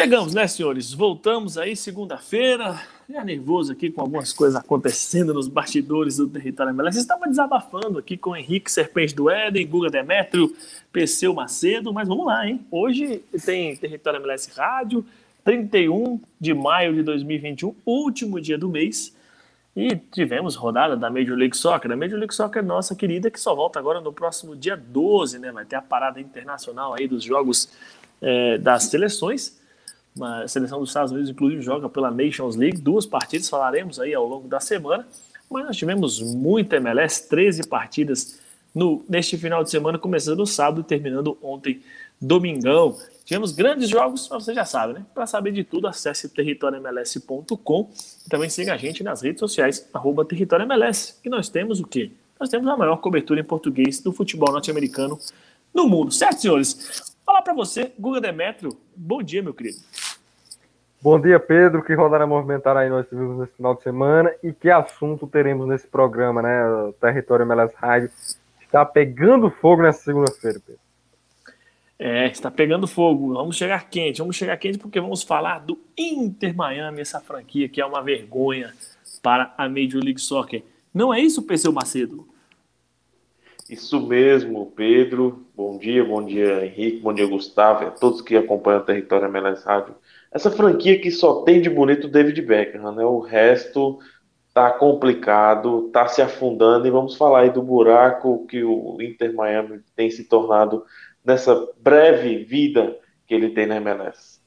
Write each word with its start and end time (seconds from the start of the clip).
Chegamos, 0.00 0.32
né, 0.32 0.46
senhores? 0.46 0.92
Voltamos 0.92 1.58
aí 1.58 1.74
segunda-feira. 1.74 2.80
Já 3.10 3.24
nervoso 3.24 3.72
aqui 3.72 3.90
com 3.90 4.00
algumas 4.00 4.32
coisas 4.32 4.54
acontecendo 4.54 5.34
nos 5.34 5.48
bastidores 5.48 6.18
do 6.18 6.28
território 6.28 6.70
MLS. 6.70 7.00
Estava 7.00 7.26
desabafando 7.26 7.98
aqui 7.98 8.16
com 8.16 8.36
Henrique 8.36 8.70
Serpente 8.70 9.12
do 9.12 9.28
Éden, 9.28 9.66
Guga 9.66 9.90
Demetrio, 9.90 10.54
Perseu 10.92 11.34
Macedo, 11.34 11.92
mas 11.92 12.06
vamos 12.06 12.26
lá, 12.26 12.48
hein? 12.48 12.64
Hoje 12.70 13.24
tem 13.44 13.76
Território 13.76 14.20
MLS 14.20 14.48
Rádio, 14.56 15.04
31 15.42 16.20
de 16.40 16.54
maio 16.54 16.94
de 16.94 17.02
2021, 17.02 17.74
último 17.84 18.40
dia 18.40 18.56
do 18.56 18.68
mês. 18.68 19.12
E 19.74 19.96
tivemos 19.96 20.54
rodada 20.54 20.96
da 20.96 21.10
Major 21.10 21.36
League 21.36 21.56
Soccer. 21.56 21.90
A 21.90 21.96
Major 21.96 22.16
League 22.20 22.32
Soccer 22.32 22.62
nossa 22.62 22.94
querida, 22.94 23.32
que 23.32 23.40
só 23.40 23.52
volta 23.52 23.80
agora 23.80 24.00
no 24.00 24.12
próximo 24.12 24.54
dia 24.54 24.76
12, 24.76 25.40
né? 25.40 25.50
Vai 25.50 25.64
ter 25.64 25.74
a 25.74 25.82
parada 25.82 26.20
internacional 26.20 26.94
aí 26.94 27.08
dos 27.08 27.24
jogos 27.24 27.68
é, 28.22 28.58
das 28.58 28.84
seleções. 28.84 29.57
A 30.20 30.48
seleção 30.48 30.80
dos 30.80 30.90
Estados 30.90 31.12
Unidos, 31.12 31.30
inclusive, 31.30 31.62
joga 31.62 31.88
pela 31.88 32.10
Nations 32.10 32.56
League. 32.56 32.78
Duas 32.78 33.06
partidas, 33.06 33.48
falaremos 33.48 34.00
aí 34.00 34.14
ao 34.14 34.26
longo 34.26 34.48
da 34.48 34.60
semana. 34.60 35.06
Mas 35.50 35.66
nós 35.66 35.76
tivemos 35.76 36.20
muita 36.20 36.76
MLS, 36.76 37.28
13 37.28 37.66
partidas 37.66 38.40
no, 38.74 39.04
neste 39.08 39.36
final 39.36 39.64
de 39.64 39.70
semana, 39.70 39.98
começando 39.98 40.38
no 40.38 40.46
sábado 40.46 40.82
e 40.82 40.84
terminando 40.84 41.38
ontem, 41.42 41.80
domingão. 42.20 42.96
Tivemos 43.24 43.52
grandes 43.52 43.88
jogos, 43.88 44.28
você 44.28 44.54
já 44.54 44.64
sabe, 44.64 44.94
né? 44.94 45.06
Para 45.14 45.26
saber 45.26 45.52
de 45.52 45.64
tudo, 45.64 45.86
acesse 45.86 46.28
territoriomls.com 46.28 47.90
e 48.26 48.28
também 48.28 48.48
siga 48.48 48.74
a 48.74 48.76
gente 48.76 49.02
nas 49.02 49.22
redes 49.22 49.40
sociais, 49.40 49.88
arroba 49.92 50.24
territoriomls. 50.24 51.18
E 51.24 51.28
nós 51.28 51.48
temos 51.48 51.80
o 51.80 51.86
quê? 51.86 52.10
Nós 52.38 52.48
temos 52.48 52.68
a 52.68 52.76
maior 52.76 52.96
cobertura 52.98 53.40
em 53.40 53.44
português 53.44 54.00
do 54.00 54.12
futebol 54.12 54.52
norte-americano 54.52 55.18
no 55.74 55.88
mundo, 55.88 56.12
certo, 56.12 56.40
senhores? 56.40 57.14
Falar 57.24 57.42
para 57.42 57.52
você, 57.52 57.92
Guga 57.98 58.20
Demetrio, 58.20 58.78
bom 58.96 59.22
dia, 59.22 59.42
meu 59.42 59.52
querido. 59.52 59.78
Bom 61.00 61.20
dia, 61.20 61.38
Pedro. 61.38 61.82
Que 61.84 61.94
rodada 61.94 62.26
movimentar 62.26 62.76
aí 62.76 62.88
nós 62.88 63.08
tivemos 63.08 63.38
nesse 63.38 63.52
final 63.52 63.74
de 63.76 63.82
semana 63.84 64.34
e 64.42 64.52
que 64.52 64.68
assunto 64.68 65.28
teremos 65.28 65.68
nesse 65.68 65.86
programa, 65.86 66.42
né? 66.42 66.68
O 66.68 66.92
Território 66.92 67.44
MLS 67.44 67.72
Rádio 67.76 68.10
está 68.60 68.84
pegando 68.84 69.48
fogo 69.48 69.82
nessa 69.82 70.02
segunda-feira, 70.02 70.60
Pedro. 70.66 70.80
É, 72.00 72.26
está 72.26 72.50
pegando 72.50 72.88
fogo. 72.88 73.34
Vamos 73.34 73.56
chegar 73.56 73.88
quente, 73.88 74.18
vamos 74.18 74.34
chegar 74.34 74.56
quente 74.56 74.78
porque 74.78 75.00
vamos 75.00 75.22
falar 75.22 75.60
do 75.60 75.78
Inter 75.96 76.54
Miami, 76.54 77.00
essa 77.00 77.20
franquia 77.20 77.68
que 77.68 77.80
é 77.80 77.86
uma 77.86 78.02
vergonha 78.02 78.74
para 79.22 79.54
a 79.56 79.68
Major 79.68 80.02
League 80.02 80.20
Soccer. 80.20 80.64
Não 80.92 81.14
é 81.14 81.20
isso, 81.20 81.42
Perseu 81.42 81.72
Macedo? 81.72 82.26
Isso 83.70 84.04
mesmo, 84.04 84.72
Pedro. 84.74 85.44
Bom 85.56 85.78
dia, 85.78 86.04
bom 86.04 86.24
dia, 86.24 86.66
Henrique, 86.66 87.00
bom 87.00 87.12
dia, 87.12 87.26
Gustavo, 87.26 87.86
a 87.86 87.90
todos 87.90 88.20
que 88.20 88.36
acompanham 88.36 88.80
o 88.80 88.84
Território 88.84 89.26
MLS 89.26 89.64
Rádio 89.64 89.94
essa 90.38 90.50
franquia 90.52 91.00
que 91.00 91.10
só 91.10 91.42
tem 91.42 91.60
de 91.60 91.68
bonito 91.68 92.06
o 92.06 92.10
David 92.10 92.40
Beckham, 92.42 92.92
né? 92.92 93.04
O 93.04 93.18
resto 93.18 93.98
tá 94.54 94.70
complicado, 94.70 95.90
tá 95.92 96.06
se 96.06 96.22
afundando 96.22 96.86
e 96.86 96.90
vamos 96.90 97.16
falar 97.16 97.40
aí 97.40 97.50
do 97.50 97.60
buraco 97.60 98.46
que 98.46 98.62
o 98.62 98.96
Inter 99.02 99.34
Miami 99.34 99.80
tem 99.96 100.10
se 100.10 100.24
tornado 100.24 100.84
nessa 101.24 101.68
breve 101.80 102.44
vida 102.44 102.96
que 103.26 103.34
ele 103.34 103.50
tem 103.50 103.66
na 103.66 103.76
MLS. 103.76 104.38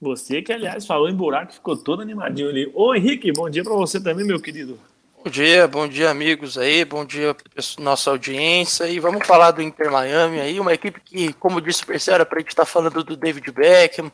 Você 0.00 0.42
que, 0.42 0.52
aliás, 0.52 0.86
falou 0.86 1.08
em 1.08 1.14
buraco, 1.14 1.54
ficou 1.54 1.76
todo 1.76 2.02
animadinho 2.02 2.50
ali. 2.50 2.70
Ô 2.74 2.94
Henrique, 2.94 3.32
bom 3.32 3.48
dia 3.48 3.64
para 3.64 3.74
você 3.74 3.98
também, 3.98 4.26
meu 4.26 4.40
querido. 4.40 4.78
Bom 5.24 5.30
dia, 5.30 5.66
bom 5.66 5.88
dia, 5.88 6.10
amigos 6.10 6.58
aí, 6.58 6.84
bom 6.84 7.04
dia, 7.04 7.34
nossa 7.78 8.10
audiência. 8.10 8.86
E 8.86 9.00
vamos 9.00 9.26
falar 9.26 9.50
do 9.50 9.62
Inter 9.62 9.90
Miami 9.90 10.40
aí, 10.40 10.60
uma 10.60 10.74
equipe 10.74 11.00
que, 11.00 11.32
como 11.32 11.60
disse 11.60 11.82
o 11.82 11.86
Percera, 11.86 12.26
para 12.26 12.36
a 12.36 12.40
gente 12.40 12.50
estar 12.50 12.66
tá 12.66 12.70
falando 12.70 13.02
do 13.02 13.16
David 13.16 13.50
Beckham, 13.50 14.12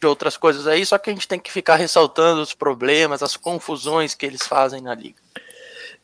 de 0.00 0.06
outras 0.06 0.36
coisas 0.36 0.66
aí, 0.66 0.84
só 0.86 0.98
que 0.98 1.10
a 1.10 1.12
gente 1.12 1.26
tem 1.26 1.40
que 1.40 1.50
ficar 1.50 1.76
ressaltando 1.76 2.40
os 2.40 2.54
problemas, 2.54 3.22
as 3.22 3.36
confusões 3.36 4.14
que 4.14 4.24
eles 4.24 4.46
fazem 4.46 4.80
na 4.80 4.94
liga. 4.94 5.20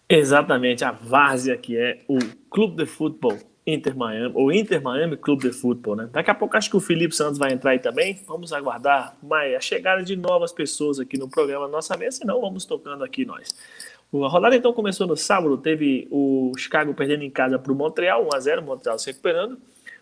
Exatamente, 0.08 0.84
a 0.84 0.90
várzea 0.90 1.56
que 1.56 1.76
é 1.76 2.00
o 2.08 2.18
Clube 2.50 2.76
de 2.76 2.86
Futebol 2.86 3.38
Inter 3.66 3.96
Miami, 3.96 4.32
ou 4.34 4.52
Inter 4.52 4.82
Miami 4.82 5.16
Clube 5.16 5.48
de 5.48 5.52
Futebol, 5.52 5.96
né? 5.96 6.08
Daqui 6.12 6.30
a 6.30 6.34
pouco 6.34 6.56
acho 6.56 6.68
que 6.68 6.76
o 6.76 6.80
Felipe 6.80 7.14
Santos 7.14 7.38
vai 7.38 7.52
entrar 7.52 7.70
aí 7.70 7.78
também. 7.78 8.20
Vamos 8.26 8.52
aguardar 8.52 9.16
mais 9.22 9.54
a 9.54 9.60
chegada 9.60 10.02
de 10.02 10.16
novas 10.16 10.52
pessoas 10.52 11.00
aqui 11.00 11.16
no 11.16 11.28
programa 11.28 11.66
Nossa 11.66 11.96
Mesa, 11.96 12.18
senão 12.18 12.40
vamos 12.40 12.66
tocando 12.66 13.02
aqui 13.02 13.24
nós. 13.24 13.48
A 14.12 14.28
rodada 14.28 14.54
então 14.54 14.72
começou 14.72 15.06
no 15.06 15.16
sábado, 15.16 15.56
teve 15.56 16.06
o 16.10 16.52
Chicago 16.56 16.94
perdendo 16.94 17.24
em 17.24 17.30
casa 17.30 17.58
para 17.58 17.72
o 17.72 17.74
Montreal, 17.74 18.28
1x0, 18.28 18.60
Montreal 18.60 18.98
se 18.98 19.06
recuperando. 19.06 19.58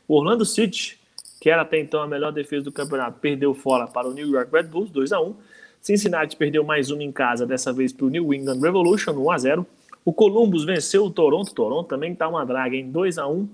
O 0.09 0.17
Orlando 0.19 0.45
City 0.45 0.99
que 1.43 1.51
era 1.51 1.63
até 1.63 1.77
então 1.81 2.01
a 2.01 2.07
melhor 2.07 2.31
defesa 2.31 2.63
do 2.63 2.71
campeonato, 2.71 3.19
perdeu 3.19 3.53
fora 3.53 3.89
para 3.89 4.07
o 4.07 4.13
New 4.13 4.31
York 4.31 4.49
Red 4.53 4.63
Bulls, 4.63 4.93
2 4.93 5.11
a 5.11 5.21
1 5.21 5.35
Cincinnati 5.81 6.37
perdeu 6.37 6.63
mais 6.63 6.89
uma 6.89 7.03
em 7.03 7.11
casa, 7.11 7.45
dessa 7.45 7.73
vez 7.73 7.93
para 7.93 8.07
o 8.07 8.09
New 8.09 8.33
England 8.33 8.61
Revolution, 8.61 9.11
1 9.11 9.31
a 9.33 9.39
0 9.39 9.67
O 10.05 10.13
Columbus 10.13 10.65
venceu 10.65 11.05
o 11.05 11.11
Toronto, 11.11 11.53
Toronto 11.53 11.89
também 11.89 12.13
está 12.13 12.29
uma 12.29 12.47
draga 12.47 12.77
em 12.77 12.89
2 12.89 13.19
a 13.19 13.27
1 13.27 13.49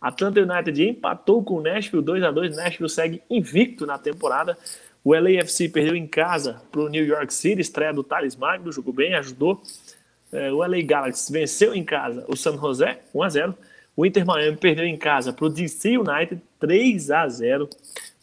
Atlanta 0.00 0.40
United 0.40 0.88
empatou 0.88 1.40
com 1.44 1.58
o 1.58 1.62
Nashville 1.62 2.02
2 2.02 2.24
a 2.24 2.32
2 2.32 2.56
Nashville 2.56 2.90
segue 2.90 3.22
invicto 3.30 3.86
na 3.86 3.98
temporada. 3.98 4.58
O 5.04 5.14
LAFC 5.14 5.68
perdeu 5.68 5.94
em 5.94 6.08
casa 6.08 6.60
para 6.72 6.80
o 6.80 6.88
New 6.88 7.06
York 7.06 7.32
City, 7.32 7.60
estreia 7.60 7.92
do 7.92 8.02
Thales 8.02 8.34
Magno, 8.34 8.72
jogou 8.72 8.92
bem, 8.92 9.14
ajudou. 9.14 9.62
É, 10.32 10.52
o 10.52 10.58
LA 10.58 10.82
Galaxy 10.82 11.32
venceu 11.32 11.72
em 11.72 11.84
casa 11.84 12.24
o 12.26 12.36
San 12.36 12.58
José, 12.58 13.00
1 13.14 13.22
a 13.22 13.28
0 13.28 13.54
o 13.98 14.06
Inter 14.06 14.24
Miami 14.24 14.56
perdeu 14.56 14.84
em 14.84 14.96
casa 14.96 15.32
para 15.32 15.44
o 15.44 15.48
DC 15.48 15.98
United 15.98 16.40
3 16.60 17.10
a 17.10 17.28
0. 17.28 17.68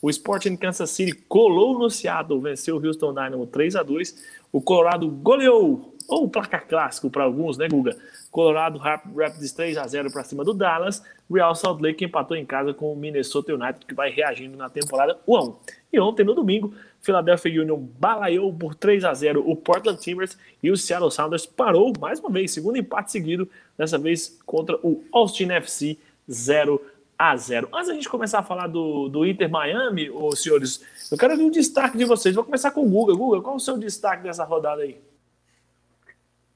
O 0.02 0.10
Sporting 0.10 0.56
Kansas 0.56 0.90
City 0.90 1.12
colou 1.28 1.78
no 1.78 1.90
Seattle, 1.90 2.40
venceu 2.40 2.78
o 2.78 2.88
Houston 2.88 3.14
Dynamo 3.14 3.46
3 3.46 3.76
a 3.76 3.84
2. 3.84 4.16
O 4.54 4.62
Colorado 4.62 5.06
goleou, 5.10 5.94
ou 6.08 6.30
placa 6.30 6.62
clássico 6.62 7.10
para 7.10 7.26
alguns, 7.26 7.58
né, 7.58 7.68
Guga? 7.68 7.94
Colorado 8.36 8.78
Rapids 8.78 9.54
3 9.54 9.78
a 9.78 9.88
0 9.88 10.12
para 10.12 10.22
cima 10.26 10.44
do 10.44 10.54
Dallas. 10.54 11.02
Real 11.32 11.56
Salt 11.56 11.80
Lake 11.80 12.04
empatou 12.04 12.36
em 12.36 12.46
casa 12.46 12.74
com 12.74 12.92
o 12.92 12.96
Minnesota 12.96 13.54
United, 13.54 13.86
que 13.86 13.94
vai 13.94 14.10
reagindo 14.10 14.58
na 14.58 14.70
temporada 14.70 15.18
1 15.26 15.36
a 15.38 15.44
1. 15.46 15.56
E 15.94 16.00
ontem, 16.02 16.26
no 16.26 16.36
domingo, 16.36 16.74
Philadelphia 17.00 17.62
Union 17.62 17.80
balaiou 17.98 18.54
por 18.54 18.76
3 18.76 19.06
a 19.06 19.14
0 19.14 19.50
o 19.50 19.56
Portland 19.56 20.02
Timbers 20.02 20.38
e 20.62 20.70
o 20.70 20.76
Seattle 20.76 21.10
Sounders 21.12 21.46
parou 21.46 21.94
mais 21.98 22.20
uma 22.20 22.30
vez, 22.30 22.52
segundo 22.52 22.78
empate 22.78 23.14
seguido, 23.14 23.48
dessa 23.78 23.98
vez 23.98 24.38
contra 24.46 24.76
o 24.84 25.02
Austin 25.14 25.50
FC 25.52 25.98
0 26.30 26.82
a 27.18 27.38
0. 27.38 27.70
Antes 27.74 27.88
da 27.88 27.94
gente 27.94 28.10
começar 28.10 28.40
a 28.40 28.44
falar 28.44 28.68
do, 28.68 29.08
do 29.08 29.26
Inter 29.26 29.50
Miami, 29.50 30.10
ô, 30.10 30.36
senhores, 30.36 30.84
eu 31.10 31.18
quero 31.18 31.38
ver 31.38 31.44
um 31.44 31.50
destaque 31.50 31.98
de 31.98 32.04
vocês. 32.04 32.36
Vou 32.36 32.44
começar 32.44 32.72
com 32.72 32.86
o 32.86 32.90
Guga. 32.90 33.14
Guga, 33.14 33.42
qual 33.42 33.56
o 33.56 33.62
seu 33.62 33.78
destaque 33.78 34.24
dessa 34.24 34.44
rodada 34.44 34.82
aí? 34.82 34.98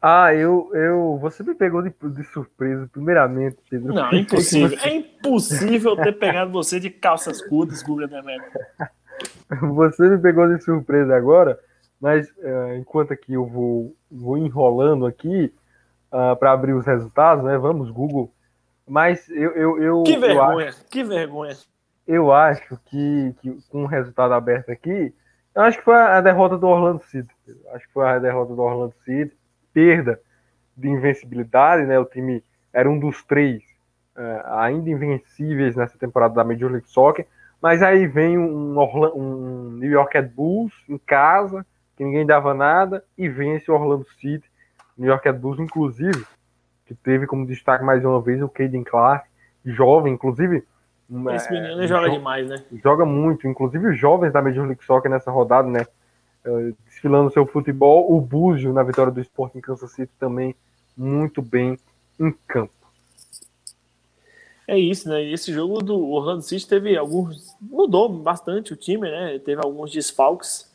Ah, 0.02 0.34
eu, 0.34 0.72
eu. 0.74 1.18
Você 1.22 1.44
me 1.44 1.54
pegou 1.54 1.82
de, 1.82 1.90
de 1.90 2.24
surpresa, 2.26 2.90
primeiramente, 2.92 3.58
Pedro. 3.70 3.94
Não, 3.94 4.10
é 4.10 4.16
impossível. 4.16 4.78
É 4.82 4.96
impossível 4.96 5.96
ter 5.98 6.14
pegado 6.14 6.52
você 6.52 6.80
de 6.80 6.90
calças 6.90 7.42
curtas, 7.42 7.84
Guga 7.84 8.08
Demetrio. 8.08 8.52
Você 9.74 10.08
me 10.08 10.18
pegou 10.20 10.48
de 10.48 10.64
surpresa 10.64 11.16
agora, 11.16 11.60
mas 12.00 12.30
uh, 12.30 12.76
enquanto 12.78 13.12
aqui 13.12 13.34
eu 13.34 13.46
vou, 13.46 13.96
vou 14.10 14.38
enrolando 14.38 15.06
aqui 15.06 15.54
uh, 16.14 16.36
para 16.38 16.52
abrir 16.52 16.74
os 16.74 16.86
resultados, 16.86 17.44
né? 17.44 17.58
Vamos, 17.58 17.90
Google. 17.90 18.32
Mas 18.88 19.30
eu. 19.30 19.52
eu, 19.52 19.84
eu 19.84 20.04
que 20.04 20.18
vergonha, 20.18 20.66
eu 20.66 20.70
acho, 20.70 20.86
que 20.86 21.04
vergonha. 21.04 21.58
Eu 22.08 22.32
acho 22.32 22.80
que, 22.86 23.36
que 23.42 23.58
com 23.70 23.84
o 23.84 23.88
resultado 23.88 24.34
aberto 24.34 24.72
aqui, 24.72 25.14
eu 25.54 25.62
acho 25.62 25.78
que 25.78 25.84
foi 25.84 25.96
a 25.96 26.22
derrota 26.22 26.58
do 26.58 26.68
Orlando 26.68 27.04
City. 27.04 27.30
Acho 27.74 27.88
que 27.88 27.94
foi 27.94 28.08
a 28.08 28.20
derrota 28.20 28.56
do 28.56 28.62
Orlando 28.62 28.94
City, 29.04 29.36
perda 29.80 30.20
de 30.76 30.90
invencibilidade, 30.90 31.86
né? 31.86 32.00
O 32.00 32.06
time 32.06 32.44
era 32.74 32.90
um 32.90 33.00
dos 33.00 33.24
três 33.24 33.64
uh, 34.16 34.60
ainda 34.60 34.90
invencíveis 34.90 35.76
nessa 35.76 35.98
temporada 35.98 36.34
da 36.34 36.44
Major 36.44 36.72
League 36.72 36.90
Soccer 36.90 37.26
mas 37.62 37.84
aí 37.84 38.08
vem 38.08 38.38
um, 38.38 38.78
Orlando, 38.78 39.18
um 39.18 39.72
New 39.72 39.92
York 39.92 40.18
Red 40.18 40.28
Bulls 40.28 40.74
em 40.88 40.98
casa, 40.98 41.66
que 41.98 42.04
ninguém 42.04 42.26
dava 42.26 42.54
nada, 42.54 43.04
e 43.18 43.28
vence 43.28 43.70
o 43.70 43.74
Orlando 43.74 44.06
City. 44.20 44.50
New 44.98 45.10
York 45.10 45.26
Red 45.26 45.38
Bulls, 45.38 45.60
inclusive, 45.60 46.26
que 46.86 46.96
teve 46.96 47.28
como 47.28 47.46
destaque 47.46 47.84
mais 47.84 48.04
uma 48.04 48.22
vez 48.22 48.42
o 48.42 48.50
Caden 48.50 48.84
Clark, 48.84 49.28
jovem, 49.66 50.14
inclusive. 50.14 50.64
Esse 51.34 51.52
menino 51.52 51.82
é, 51.82 51.88
joga 51.88 52.08
jo 52.08 52.14
demais, 52.14 52.48
né? 52.48 52.56
Joga 52.84 53.06
muito, 53.06 53.48
inclusive 53.48 53.88
os 53.88 53.98
jovens 53.98 54.32
da 54.32 54.42
Major 54.42 54.66
League 54.66 54.84
Soccer 54.86 55.12
nessa 55.12 55.32
rodada, 55.32 55.68
né? 55.68 55.86
Uh, 56.46 56.76
desfilando 56.86 57.32
seu 57.32 57.46
futebol. 57.46 58.12
O 58.16 58.22
Búzio, 58.22 58.74
na 58.74 58.84
vitória 58.84 59.12
do 59.12 59.20
Sport 59.22 59.56
em 59.56 59.62
Kansas 59.62 59.92
City, 59.92 60.12
também 60.20 60.56
muito 60.96 61.42
bem 61.42 61.78
em 62.20 62.32
campo. 62.48 62.74
É 64.68 64.78
isso, 64.78 65.10
né? 65.10 65.24
E 65.24 65.34
esse 65.34 65.52
jogo 65.52 65.82
do 65.82 66.00
Orlando 66.10 66.44
City 66.44 66.68
teve 66.68 66.96
alguns. 66.96 67.58
mudou 67.60 68.08
bastante 68.08 68.72
o 68.72 68.76
time, 68.76 69.10
né? 69.10 69.40
Teve 69.40 69.62
alguns 69.64 69.92
desfalques. 69.92 70.70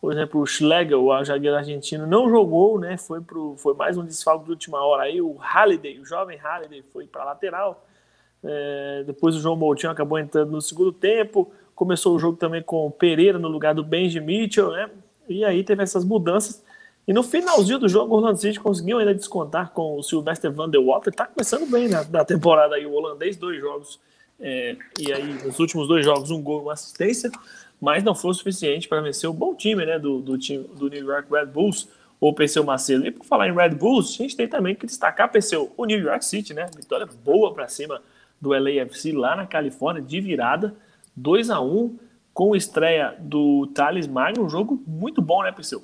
Por 0.00 0.12
exemplo, 0.12 0.40
o 0.40 0.46
Schlegel, 0.46 1.04
o 1.04 1.24
zagueiro 1.24 1.56
argentino, 1.56 2.06
não 2.06 2.30
jogou, 2.30 2.78
né? 2.78 2.96
Foi, 2.96 3.20
pro, 3.20 3.56
foi 3.58 3.74
mais 3.74 3.98
um 3.98 4.04
desfalque 4.04 4.44
de 4.44 4.52
última 4.52 4.80
hora. 4.82 5.02
Aí 5.02 5.20
o 5.20 5.34
Halliday, 5.34 5.98
o 5.98 6.06
jovem 6.06 6.38
Halliday, 6.38 6.82
foi 6.92 7.06
para 7.06 7.24
lateral. 7.24 7.84
É, 8.42 9.02
depois 9.04 9.34
o 9.34 9.40
João 9.40 9.56
Moutinho 9.56 9.90
acabou 9.90 10.18
entrando 10.18 10.52
no 10.52 10.62
segundo 10.62 10.92
tempo. 10.92 11.52
Começou 11.74 12.14
o 12.14 12.18
jogo 12.20 12.36
também 12.36 12.62
com 12.62 12.86
o 12.86 12.90
Pereira 12.90 13.38
no 13.38 13.48
lugar 13.48 13.74
do 13.74 13.82
Benji 13.82 14.20
Mitchell, 14.20 14.70
né? 14.70 14.88
E 15.30 15.44
aí 15.44 15.62
teve 15.62 15.82
essas 15.82 16.04
mudanças. 16.04 16.62
E 17.06 17.12
no 17.12 17.22
finalzinho 17.22 17.78
do 17.78 17.88
jogo, 17.88 18.14
o 18.14 18.18
Orlando 18.18 18.38
City 18.38 18.60
conseguiu 18.60 18.98
ainda 18.98 19.14
descontar 19.14 19.70
com 19.70 19.96
o 19.96 20.02
Sylvester 20.02 20.52
Van 20.52 20.68
der 20.68 20.80
Water. 20.80 21.12
Tá 21.12 21.26
começando 21.26 21.70
bem 21.70 21.88
na, 21.88 22.04
na 22.04 22.24
temporada 22.24 22.74
aí, 22.74 22.84
o 22.84 22.92
holandês, 22.92 23.36
dois 23.36 23.60
jogos. 23.60 23.98
É, 24.38 24.76
e 24.98 25.12
aí, 25.12 25.44
nos 25.44 25.58
últimos 25.58 25.88
dois 25.88 26.04
jogos, 26.04 26.30
um 26.30 26.42
gol, 26.42 26.62
uma 26.62 26.72
assistência. 26.72 27.30
Mas 27.80 28.04
não 28.04 28.14
foi 28.14 28.32
o 28.32 28.34
suficiente 28.34 28.86
para 28.86 29.00
vencer 29.00 29.28
o 29.28 29.32
bom 29.32 29.54
time, 29.54 29.86
né? 29.86 29.98
Do, 29.98 30.20
do, 30.20 30.36
time, 30.36 30.64
do 30.64 30.88
New 30.88 31.04
York 31.04 31.32
Red 31.32 31.46
Bulls, 31.46 31.88
ou 32.20 32.34
Perseu 32.34 32.62
Macedo. 32.62 33.06
E 33.06 33.10
por 33.10 33.24
falar 33.24 33.48
em 33.48 33.54
Red 33.54 33.70
Bulls, 33.70 34.14
a 34.14 34.22
gente 34.22 34.36
tem 34.36 34.46
também 34.46 34.74
que 34.74 34.84
destacar, 34.84 35.30
Perseu, 35.30 35.72
o 35.76 35.84
New 35.86 35.98
York 35.98 36.24
City, 36.24 36.52
né? 36.52 36.66
Vitória 36.76 37.08
boa 37.24 37.54
para 37.54 37.66
cima 37.68 38.02
do 38.40 38.50
LAFC 38.50 39.12
lá 39.12 39.36
na 39.36 39.46
Califórnia, 39.46 40.02
de 40.02 40.20
virada, 40.20 40.74
2 41.16 41.50
a 41.50 41.60
1 41.60 41.98
com 42.40 42.56
estreia 42.56 43.14
do 43.18 43.66
Thales 43.74 44.06
Magno, 44.06 44.46
um 44.46 44.48
jogo 44.48 44.82
muito 44.86 45.20
bom, 45.20 45.42
né, 45.42 45.52
Perseu? 45.52 45.82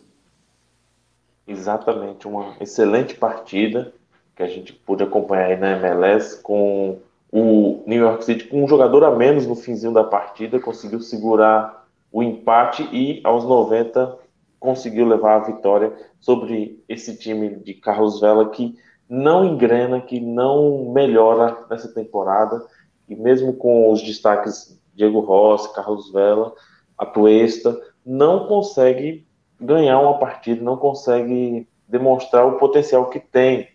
Exatamente, 1.47 2.27
uma 2.27 2.57
excelente 2.59 3.15
partida 3.15 3.93
que 4.35 4.43
a 4.43 4.47
gente 4.47 4.73
pôde 4.73 5.03
acompanhar 5.03 5.49
aí 5.49 5.59
na 5.59 5.73
MLS 5.73 6.41
com 6.41 6.99
o 7.31 7.83
New 7.87 8.01
York 8.03 8.25
City 8.25 8.45
com 8.45 8.65
um 8.65 8.67
jogador 8.67 9.05
a 9.05 9.15
menos 9.15 9.47
no 9.47 9.55
finzinho 9.55 9.93
da 9.93 10.03
partida, 10.03 10.59
conseguiu 10.59 10.99
segurar 10.99 11.87
o 12.11 12.23
empate 12.23 12.89
e 12.91 13.21
aos 13.23 13.45
90 13.45 14.17
conseguiu 14.59 15.07
levar 15.07 15.37
a 15.37 15.45
vitória 15.45 15.93
sobre 16.19 16.83
esse 16.89 17.19
time 17.19 17.57
de 17.57 17.75
Carlos 17.75 18.19
Vela 18.19 18.49
que 18.49 18.75
não 19.07 19.45
engrena, 19.45 20.01
que 20.01 20.21
não 20.21 20.91
melhora 20.91 21.55
nessa 21.69 21.93
temporada 21.93 22.65
e 23.07 23.15
mesmo 23.15 23.53
com 23.53 23.93
os 23.93 24.01
destaques 24.01 24.81
Diego 24.97 25.21
Rossi, 25.21 25.73
Carlos 25.75 26.11
Vela, 26.11 26.55
Atuesta, 26.97 27.79
não 28.05 28.47
consegue 28.47 29.27
ganhar 29.61 30.01
uma 30.01 30.19
partida, 30.19 30.63
não 30.63 30.77
consegue 30.77 31.69
demonstrar 31.87 32.47
o 32.47 32.59
potencial 32.59 33.09
que 33.11 33.21
tem 33.21 33.69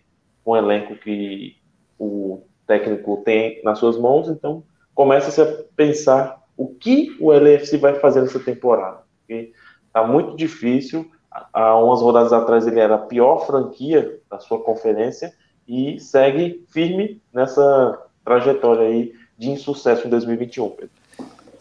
com 0.44 0.52
o 0.52 0.56
elenco 0.56 0.96
que 0.96 1.56
o 1.98 2.42
técnico 2.66 3.22
tem 3.24 3.62
nas 3.62 3.78
suas 3.78 3.96
mãos, 3.96 4.28
então 4.28 4.64
começa-se 4.94 5.40
a 5.40 5.64
pensar 5.76 6.42
o 6.56 6.68
que 6.68 7.16
o 7.20 7.32
LFC 7.32 7.78
vai 7.78 7.94
fazer 7.94 8.20
nessa 8.20 8.40
temporada. 8.40 9.02
Porque 9.18 9.52
está 9.86 10.06
muito 10.06 10.36
difícil. 10.36 11.10
Há 11.52 11.78
umas 11.78 12.02
rodadas 12.02 12.32
atrás 12.32 12.66
ele 12.66 12.80
era 12.80 12.96
a 12.96 12.98
pior 12.98 13.46
franquia 13.46 14.20
da 14.30 14.38
sua 14.38 14.62
conferência 14.62 15.32
e 15.66 15.98
segue 15.98 16.64
firme 16.68 17.22
nessa 17.32 18.06
trajetória 18.24 18.86
aí 18.86 19.14
de 19.38 19.50
insucesso 19.50 20.06
em 20.06 20.10
2021, 20.10 20.70
Pedro 20.70 21.01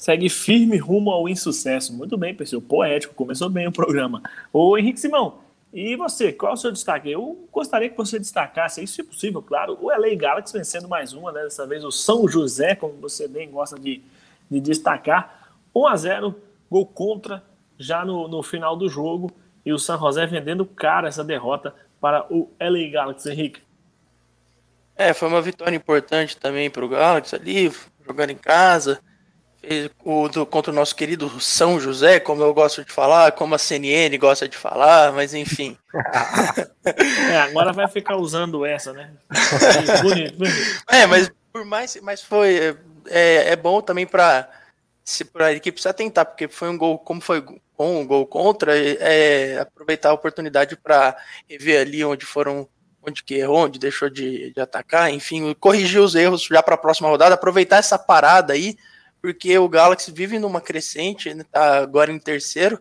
segue 0.01 0.29
firme 0.29 0.77
rumo 0.77 1.11
ao 1.11 1.29
insucesso. 1.29 1.93
Muito 1.93 2.17
bem, 2.17 2.33
pessoal. 2.33 2.59
Poético, 2.59 3.13
começou 3.13 3.47
bem 3.51 3.67
o 3.67 3.71
programa. 3.71 4.23
Ô 4.51 4.75
Henrique 4.75 4.99
Simão, 4.99 5.35
e 5.71 5.95
você, 5.95 6.33
qual 6.33 6.53
é 6.53 6.55
o 6.55 6.57
seu 6.57 6.71
destaque? 6.71 7.11
Eu 7.11 7.47
gostaria 7.51 7.87
que 7.87 7.95
você 7.95 8.17
destacasse, 8.17 8.85
se 8.87 9.03
possível, 9.03 9.43
claro, 9.43 9.77
o 9.79 9.89
LA 9.89 10.15
Galaxy 10.15 10.57
vencendo 10.57 10.87
mais 10.87 11.13
uma, 11.13 11.31
né? 11.31 11.43
dessa 11.43 11.67
vez 11.67 11.83
o 11.83 11.91
São 11.91 12.27
José, 12.27 12.73
como 12.73 12.93
você 12.93 13.27
bem 13.27 13.51
gosta 13.51 13.79
de, 13.79 14.01
de 14.49 14.59
destacar. 14.59 15.51
1 15.73 15.87
a 15.87 15.95
0 15.95 16.35
gol 16.69 16.87
contra 16.87 17.43
já 17.77 18.03
no, 18.03 18.27
no 18.27 18.41
final 18.41 18.75
do 18.75 18.89
jogo, 18.89 19.31
e 19.63 19.71
o 19.71 19.77
San 19.77 19.99
José 19.99 20.25
vendendo 20.25 20.65
cara 20.65 21.09
essa 21.09 21.23
derrota 21.23 21.75
para 21.99 22.25
o 22.33 22.49
LA 22.59 22.89
Galaxy, 22.91 23.29
Henrique. 23.29 23.61
É, 24.95 25.13
foi 25.13 25.27
uma 25.27 25.43
vitória 25.43 25.75
importante 25.75 26.35
também 26.37 26.71
para 26.71 26.83
o 26.83 26.89
Galaxy 26.89 27.35
ali, 27.35 27.71
jogando 28.03 28.31
em 28.31 28.35
casa 28.35 28.99
o, 30.03 30.27
do, 30.27 30.45
contra 30.45 30.71
o 30.71 30.75
nosso 30.75 30.95
querido 30.95 31.29
São 31.39 31.79
José, 31.79 32.19
como 32.19 32.41
eu 32.41 32.53
gosto 32.53 32.83
de 32.83 32.91
falar, 32.91 33.31
como 33.33 33.53
a 33.53 33.59
CNN 33.59 34.17
gosta 34.17 34.47
de 34.47 34.57
falar, 34.57 35.11
mas 35.11 35.33
enfim. 35.33 35.77
é, 37.31 37.37
agora 37.37 37.71
vai 37.71 37.87
ficar 37.87 38.17
usando 38.17 38.65
essa, 38.65 38.91
né? 38.91 39.11
é, 40.89 41.05
mas 41.05 41.31
por 41.53 41.63
mais, 41.63 41.97
mas 42.01 42.21
foi 42.21 42.75
é, 43.07 43.51
é 43.51 43.55
bom 43.55 43.81
também 43.81 44.07
para 44.07 44.49
se 45.03 45.25
para 45.25 45.47
a 45.47 45.53
equipe 45.53 45.81
se 45.81 45.87
atentar, 45.87 46.25
porque 46.25 46.47
foi 46.47 46.69
um 46.69 46.77
gol, 46.77 46.97
como 46.97 47.21
foi 47.21 47.41
com 47.75 48.01
um 48.01 48.05
gol 48.05 48.25
contra, 48.25 48.77
é, 48.77 49.59
aproveitar 49.59 50.09
a 50.09 50.13
oportunidade 50.13 50.75
para 50.75 51.15
rever 51.47 51.81
ali 51.81 52.03
onde 52.03 52.25
foram 52.25 52.67
onde 53.03 53.23
que 53.23 53.35
errou, 53.35 53.65
onde 53.65 53.79
deixou 53.79 54.09
de, 54.09 54.51
de 54.53 54.61
atacar, 54.61 55.11
enfim, 55.11 55.55
corrigir 55.59 55.99
os 55.99 56.13
erros 56.13 56.43
já 56.43 56.61
para 56.61 56.75
a 56.75 56.77
próxima 56.77 57.09
rodada, 57.09 57.33
aproveitar 57.33 57.77
essa 57.77 57.97
parada 57.97 58.53
aí 58.53 58.77
porque 59.21 59.57
o 59.57 59.69
Galaxy 59.69 60.11
vive 60.11 60.39
numa 60.39 60.59
crescente, 60.59 61.33
né, 61.33 61.45
tá 61.49 61.77
agora 61.77 62.11
em 62.11 62.19
terceiro. 62.19 62.79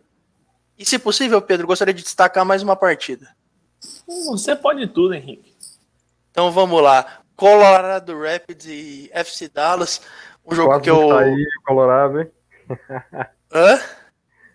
E 0.79 0.85
se 0.85 0.99
possível, 0.99 1.43
Pedro, 1.43 1.67
gostaria 1.67 1.93
de 1.93 2.03
destacar 2.03 2.45
mais 2.45 2.63
uma 2.63 2.75
partida. 2.75 3.29
Você 4.27 4.57
pode 4.57 4.87
tudo, 4.87 5.15
Henrique. 5.15 5.55
Então 6.31 6.51
vamos 6.51 6.83
lá. 6.83 7.21
Colorado 7.37 8.19
Rapids 8.19 8.67
e 8.67 9.11
FC 9.13 9.49
Dallas. 9.49 10.01
Um 10.47 10.55
jogo 10.55 10.69
Quase 10.69 10.83
que 10.85 10.91
eu. 10.91 11.09
Saiu 11.09 11.47
Colorado, 11.67 12.21
hein? 12.21 12.31
Hã? 13.53 13.81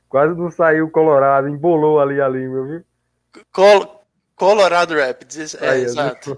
Quase 0.10 0.36
não 0.36 0.50
saiu 0.50 0.90
Colorado, 0.90 1.48
embolou 1.48 2.00
ali 2.00 2.22
a 2.22 2.28
língua, 2.28 2.66
viu? 2.66 2.84
Col 3.52 4.06
Colorado 4.36 4.96
Rapids, 4.96 5.56
é, 5.56 5.70
Aí, 5.70 5.84
exato. 5.84 6.38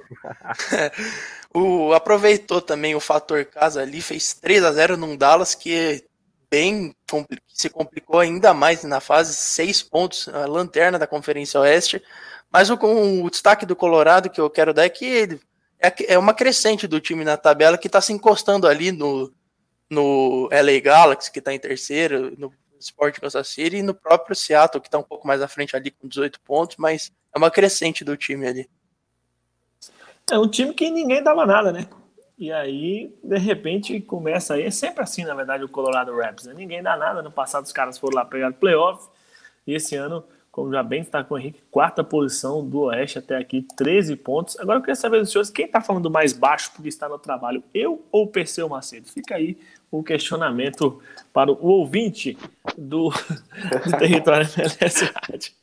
O, 1.59 1.91
aproveitou 1.91 2.61
também 2.61 2.93
o 2.93 2.99
fator 2.99 3.43
casa 3.45 3.81
ali, 3.81 3.99
fez 3.99 4.31
3 4.31 4.63
a 4.63 4.71
0 4.71 4.95
num 4.95 5.17
Dallas 5.17 5.55
que 5.55 6.05
bem 6.51 6.95
se 7.47 7.67
complicou 7.67 8.19
ainda 8.19 8.53
mais 8.53 8.83
na 8.83 8.99
fase, 8.99 9.33
6 9.33 9.81
pontos, 9.81 10.27
a 10.27 10.45
lanterna 10.45 10.99
da 10.99 11.07
Conferência 11.07 11.59
Oeste. 11.59 11.99
Mas 12.51 12.69
o, 12.69 12.75
o 12.75 13.29
destaque 13.31 13.65
do 13.65 13.75
Colorado 13.75 14.29
que 14.29 14.39
eu 14.39 14.51
quero 14.51 14.71
dar 14.71 14.83
é 14.85 14.89
que 14.89 15.03
ele 15.03 15.41
é, 15.79 16.13
é 16.13 16.17
uma 16.19 16.31
crescente 16.31 16.85
do 16.85 17.01
time 17.01 17.25
na 17.25 17.35
tabela 17.35 17.75
que 17.75 17.87
está 17.87 18.01
se 18.01 18.13
encostando 18.13 18.67
ali 18.67 18.91
no, 18.91 19.33
no 19.89 20.47
LA 20.51 20.79
Galaxy, 20.79 21.31
que 21.31 21.39
está 21.39 21.51
em 21.51 21.59
terceiro, 21.59 22.35
no 22.37 22.53
Sport 22.79 23.19
Kansas 23.19 23.47
City, 23.47 23.77
e 23.77 23.81
no 23.81 23.95
próprio 23.95 24.35
Seattle, 24.35 24.79
que 24.79 24.89
está 24.89 24.99
um 24.99 25.03
pouco 25.03 25.25
mais 25.25 25.41
à 25.41 25.47
frente 25.47 25.75
ali 25.75 25.89
com 25.89 26.07
18 26.07 26.39
pontos, 26.41 26.77
mas 26.77 27.11
é 27.33 27.37
uma 27.39 27.49
crescente 27.49 28.03
do 28.03 28.15
time 28.15 28.47
ali. 28.47 28.69
É 30.29 30.37
um 30.37 30.47
time 30.47 30.73
que 30.73 30.89
ninguém 30.89 31.23
dava 31.23 31.45
nada, 31.45 31.71
né? 31.71 31.87
E 32.37 32.51
aí, 32.51 33.17
de 33.23 33.37
repente, 33.37 33.99
começa 33.99 34.53
aí. 34.53 34.63
É 34.63 34.71
sempre 34.71 35.01
assim, 35.01 35.23
na 35.23 35.33
verdade, 35.33 35.63
o 35.63 35.69
Colorado 35.69 36.15
Rapids. 36.15 36.45
Né? 36.45 36.53
Ninguém 36.53 36.83
dá 36.83 36.95
nada. 36.95 37.21
No 37.21 37.31
passado, 37.31 37.65
os 37.65 37.71
caras 37.71 37.97
foram 37.97 38.15
lá 38.15 38.25
pegar 38.25 38.51
o 38.51 38.53
playoff. 38.53 39.07
E 39.65 39.73
esse 39.73 39.95
ano, 39.95 40.23
como 40.51 40.71
já 40.71 40.83
bem 40.83 41.01
está 41.01 41.23
com 41.23 41.33
o 41.33 41.37
Henrique, 41.39 41.63
quarta 41.71 42.03
posição 42.03 42.67
do 42.67 42.81
Oeste 42.81 43.17
até 43.17 43.37
aqui, 43.37 43.65
13 43.75 44.15
pontos. 44.17 44.59
Agora 44.59 44.77
eu 44.77 44.81
queria 44.81 44.95
saber 44.95 45.19
dos 45.19 45.31
senhores, 45.31 45.49
quem 45.49 45.65
está 45.65 45.81
falando 45.81 46.11
mais 46.11 46.31
baixo 46.33 46.71
porque 46.75 46.89
está 46.89 47.09
no 47.09 47.17
trabalho? 47.17 47.63
Eu 47.73 48.05
ou 48.11 48.25
o 48.25 48.27
Perseu 48.27 48.69
Macedo? 48.69 49.07
Fica 49.07 49.35
aí 49.35 49.57
o 49.89 50.03
questionamento 50.03 51.01
para 51.33 51.51
o 51.51 51.65
ouvinte 51.65 52.37
do, 52.77 53.09
do 53.09 53.91
Território 53.97 54.47
MLS 54.57 55.11
Rádio. 55.15 55.53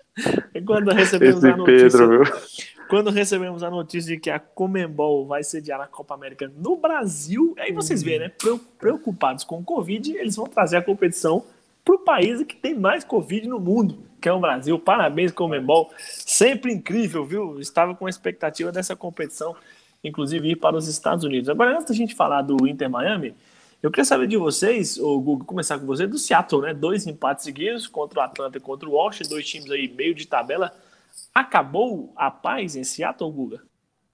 Quando 0.66 0.90
recebemos 0.90 1.44
Esse 1.44 1.52
a 1.52 1.56
notícia... 1.56 1.90
Pedro, 1.90 2.08
viu? 2.08 2.73
Quando 2.88 3.10
recebemos 3.10 3.62
a 3.62 3.70
notícia 3.70 4.14
de 4.14 4.20
que 4.20 4.30
a 4.30 4.38
Comembol 4.38 5.26
vai 5.26 5.42
sediar 5.42 5.80
a 5.80 5.86
Copa 5.86 6.14
América 6.14 6.50
no 6.56 6.76
Brasil, 6.76 7.54
aí 7.58 7.72
vocês 7.72 8.02
veem, 8.02 8.18
né? 8.18 8.32
Preocupados 8.78 9.44
com 9.44 9.58
o 9.58 9.64
Covid, 9.64 10.16
eles 10.16 10.36
vão 10.36 10.46
trazer 10.46 10.76
a 10.76 10.82
competição 10.82 11.44
para 11.84 11.94
o 11.94 11.98
país 11.98 12.42
que 12.44 12.56
tem 12.56 12.74
mais 12.74 13.04
Covid 13.04 13.46
no 13.46 13.60
mundo, 13.60 13.98
que 14.20 14.28
é 14.28 14.32
o 14.32 14.40
Brasil. 14.40 14.78
Parabéns, 14.78 15.32
Comembol. 15.32 15.90
Sempre 15.98 16.72
incrível, 16.72 17.24
viu? 17.24 17.60
Estava 17.60 17.94
com 17.94 18.06
a 18.06 18.10
expectativa 18.10 18.72
dessa 18.72 18.96
competição, 18.96 19.54
inclusive 20.02 20.50
ir 20.50 20.56
para 20.56 20.76
os 20.76 20.88
Estados 20.88 21.24
Unidos. 21.24 21.48
Agora, 21.48 21.72
antes 21.72 21.86
da 21.86 21.94
gente 21.94 22.14
falar 22.14 22.42
do 22.42 22.66
Inter 22.66 22.88
Miami, 22.88 23.34
eu 23.82 23.90
queria 23.90 24.04
saber 24.06 24.26
de 24.26 24.36
vocês, 24.38 24.96
o 24.96 25.20
Google, 25.20 25.44
começar 25.44 25.78
com 25.78 25.84
você, 25.84 26.06
do 26.06 26.16
Seattle, 26.16 26.62
né? 26.62 26.72
Dois 26.72 27.06
empates 27.06 27.44
seguidos 27.44 27.86
contra 27.86 28.20
o 28.20 28.22
Atlanta 28.22 28.56
e 28.56 28.60
contra 28.60 28.88
o 28.88 28.92
Washington, 28.92 29.28
dois 29.28 29.46
times 29.46 29.70
aí 29.70 29.86
meio 29.88 30.14
de 30.14 30.26
tabela 30.26 30.74
Acabou 31.34 32.12
a 32.16 32.30
paz 32.30 32.76
em 32.76 32.84
Seattle, 32.84 33.32
Guga? 33.32 33.60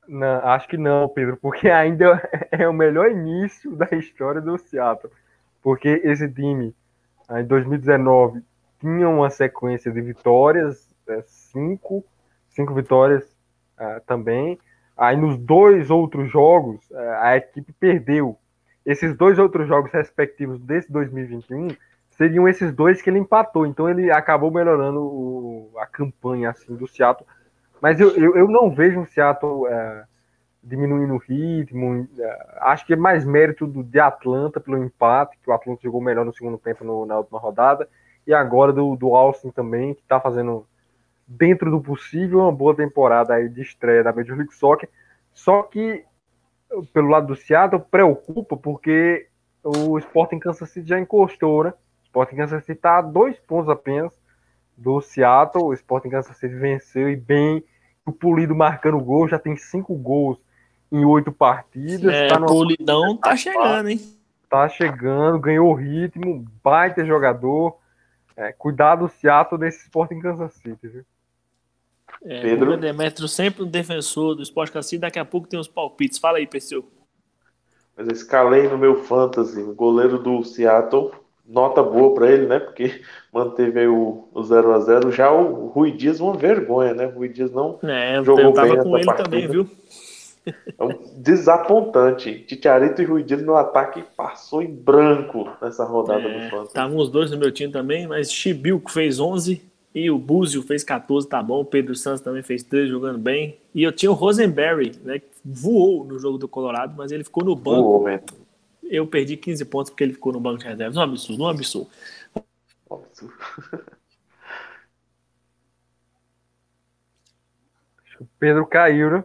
Não, 0.09 0.39
acho 0.49 0.67
que 0.67 0.77
não, 0.77 1.09
Pedro, 1.09 1.37
porque 1.37 1.69
ainda 1.71 2.29
é 2.51 2.69
o 2.69 2.73
melhor 2.73 3.11
início 3.11 3.77
da 3.77 3.89
história 3.93 4.41
do 4.41 4.59
Seattle. 4.59 5.13
Porque 5.63 6.01
esse 6.05 6.29
time, 6.29 6.75
em 7.31 7.45
2019, 7.45 8.43
tinha 8.81 9.09
uma 9.09 9.31
sequência 9.31 9.93
de 9.93 10.01
vitórias, 10.01 10.91
é, 11.07 11.23
cinco, 11.23 12.05
cinco 12.49 12.75
vitórias 12.75 13.25
uh, 13.79 14.01
também. 14.07 14.59
Aí 14.97 15.17
nos 15.17 15.37
dois 15.37 15.91
outros 15.91 16.31
jogos, 16.31 16.81
uh, 16.91 16.97
a 17.21 17.37
equipe 17.37 17.73
perdeu. 17.75 18.39
Esses 18.85 19.15
dois 19.17 19.39
outros 19.39 19.69
jogos 19.69 19.93
respectivos 19.93 20.59
desse 20.61 20.91
2021 20.91 21.69
seriam 22.21 22.47
esses 22.47 22.71
dois 22.75 23.01
que 23.01 23.09
ele 23.09 23.19
empatou. 23.19 23.65
Então 23.65 23.89
ele 23.89 24.11
acabou 24.11 24.51
melhorando 24.51 25.01
o, 25.01 25.73
a 25.79 25.87
campanha 25.87 26.51
assim 26.51 26.77
do 26.77 26.87
Seattle. 26.87 27.27
Mas 27.81 27.99
eu, 27.99 28.11
eu, 28.15 28.37
eu, 28.37 28.47
não 28.47 28.71
vejo 28.71 29.01
um 29.01 29.07
Seattle 29.07 29.67
é, 29.67 30.05
diminuindo 30.63 31.15
o 31.15 31.17
ritmo. 31.19 32.07
É, 32.19 32.59
acho 32.61 32.85
que 32.85 32.93
é 32.93 32.97
mais 32.97 33.25
mérito 33.25 33.67
do, 33.67 33.83
de 33.83 33.99
Atlanta 33.99 34.61
pelo 34.61 34.77
empate, 34.77 35.39
que 35.43 35.49
o 35.49 35.53
Atlanta 35.55 35.81
jogou 35.83 36.03
melhor 36.03 36.27
no 36.27 36.35
segundo 36.35 36.59
tempo 36.59 36.85
no, 36.85 37.07
na 37.07 37.17
última 37.17 37.39
rodada, 37.39 37.89
e 38.27 38.35
agora 38.35 38.71
do, 38.71 38.95
do 38.97 39.17
Austin 39.17 39.51
também, 39.51 39.95
que 39.95 40.03
está 40.03 40.21
fazendo 40.21 40.67
dentro 41.27 41.71
do 41.71 41.81
possível 41.81 42.41
uma 42.41 42.53
boa 42.53 42.77
temporada 42.77 43.33
aí 43.33 43.49
de 43.49 43.63
estreia 43.63 44.05
da 44.05 44.13
Major 44.13 44.37
League 44.37 44.55
Soccer. 44.55 44.91
Só 45.33 45.63
que 45.63 46.05
pelo 46.93 47.09
lado 47.09 47.29
do 47.29 47.37
Seattle 47.37 47.83
preocupa 47.91 48.59
porque 48.59 49.27
o 49.65 49.97
Sporting 49.99 50.39
Kansas 50.39 50.69
City 50.69 50.87
já 50.87 51.01
encostou, 51.01 51.65
né? 51.65 51.73
O 52.11 52.19
Sporting 52.19 52.37
Kansas 52.37 52.61
City 52.65 52.73
está 52.73 52.99
a 52.99 53.03
dois 53.03 53.39
pontos 53.39 53.69
apenas 53.69 54.13
do 54.77 55.01
Seattle. 55.01 55.67
O 55.67 55.75
Sporting 55.75 56.11
Kansas 56.11 56.37
City 56.37 56.55
venceu 56.55 57.09
e 57.09 57.17
bem. 57.17 57.63
O 58.05 58.13
Pulido 58.13 58.55
marcando 58.55 58.99
gol, 58.99 59.29
já 59.29 59.39
tem 59.39 59.57
cinco 59.57 59.95
gols 59.95 60.39
em 60.91 61.05
oito 61.05 61.31
partidas. 61.31 62.13
É, 62.13 62.29
tá 62.29 62.41
Polidão 62.41 63.17
tá 63.17 63.37
chegando, 63.37 63.89
hein? 63.89 64.01
Tá 64.49 64.69
chegando, 64.69 65.39
ganhou 65.39 65.73
ritmo, 65.73 66.45
baita 66.63 67.05
jogador. 67.05 67.79
É, 68.37 68.53
cuidado, 68.53 69.09
Seattle 69.09 69.61
desse 69.61 69.85
Sporting 69.85 70.19
Kansas 70.19 70.55
City, 70.55 70.89
viu? 70.89 71.05
É, 72.25 72.43
Pedro 72.43 72.77
Demetrio 72.77 73.29
sempre 73.29 73.63
um 73.63 73.69
defensor 73.69 74.35
do 74.35 74.43
Esporte 74.43 74.83
City. 74.83 74.99
Daqui 74.99 75.19
a 75.19 75.25
pouco 75.25 75.47
tem 75.47 75.61
os 75.61 75.69
palpites. 75.69 76.19
Fala 76.19 76.39
aí, 76.39 76.47
Perseu. 76.47 76.85
Mas 77.97 78.07
eu 78.09 78.13
escalei 78.13 78.67
no 78.67 78.79
meu 78.79 79.05
fantasy 79.05 79.61
o 79.61 79.75
goleiro 79.75 80.19
do 80.19 80.43
Seattle. 80.43 81.13
Nota 81.51 81.83
boa 81.83 82.15
para 82.15 82.31
ele, 82.31 82.47
né? 82.47 82.59
Porque 82.61 83.01
manteve 83.33 83.81
aí 83.81 83.89
o, 83.89 84.29
0 84.43 84.73
a 84.73 84.81
0 84.81 85.11
Já 85.11 85.33
o 85.33 85.67
Rui 85.67 85.91
Dias, 85.93 86.21
uma 86.21 86.35
vergonha, 86.35 86.95
né? 86.95 87.07
O 87.07 87.19
Rui 87.19 87.29
Dias 87.29 87.51
não 87.51 87.79
é, 87.83 88.23
jogou 88.23 88.53
bem 88.53 88.79
com 88.79 88.97
ele 88.97 89.07
partida. 89.07 89.29
também, 89.29 89.49
viu? 89.49 89.69
É 90.47 90.85
um 90.85 90.99
desapontante. 91.17 92.45
Titiarito 92.47 93.03
e 93.03 93.05
Rui 93.05 93.23
Dias 93.23 93.43
no 93.43 93.57
ataque 93.57 94.03
passou 94.17 94.63
em 94.63 94.73
branco 94.73 95.49
nessa 95.61 95.85
rodada 95.85 96.23
é, 96.23 96.45
do 96.45 96.51
Fantasy. 96.51 96.69
Estavam 96.69 96.97
os 96.97 97.11
dois 97.11 97.31
no 97.31 97.37
meu 97.37 97.51
time 97.51 97.73
também, 97.73 98.07
mas 98.07 98.33
Chibilco 98.33 98.91
fez 98.91 99.21
11, 99.21 99.63
e 99.95 100.11
o 100.11 100.19
Búzio 100.19 100.63
fez 100.63 100.85
14, 100.85 101.29
tá 101.29 101.43
bom. 101.43 101.61
O 101.61 101.65
Pedro 101.65 101.95
Santos 101.97 102.21
também 102.21 102.43
fez 102.43 102.63
13, 102.63 102.91
jogando 102.91 103.19
bem. 103.19 103.59
E 103.75 103.83
eu 103.83 103.91
tinha 103.91 104.11
o 104.11 104.15
Rosenberry, 104.15 104.93
né? 105.03 105.19
Que 105.19 105.27
voou 105.45 106.05
no 106.05 106.19
jogo 106.19 106.39
do 106.39 106.47
Colorado, 106.47 106.95
mas 106.97 107.11
ele 107.11 107.25
ficou 107.25 107.45
no 107.45 107.57
banco. 107.57 107.83
Voou. 107.83 108.21
Eu 108.91 109.07
perdi 109.07 109.37
15 109.37 109.65
pontos 109.67 109.91
porque 109.91 110.03
ele 110.03 110.15
ficou 110.15 110.33
no 110.33 110.41
banco 110.41 110.59
de 110.59 110.65
reservas. 110.65 110.97
Um 110.97 111.01
absurdo, 111.01 111.45
um 111.45 111.49
absurdo. 111.49 111.89
Acho 118.05 118.17
que 118.19 118.23
o 118.23 118.29
Pedro 118.39 118.67
caiu, 118.67 119.11
né? 119.11 119.25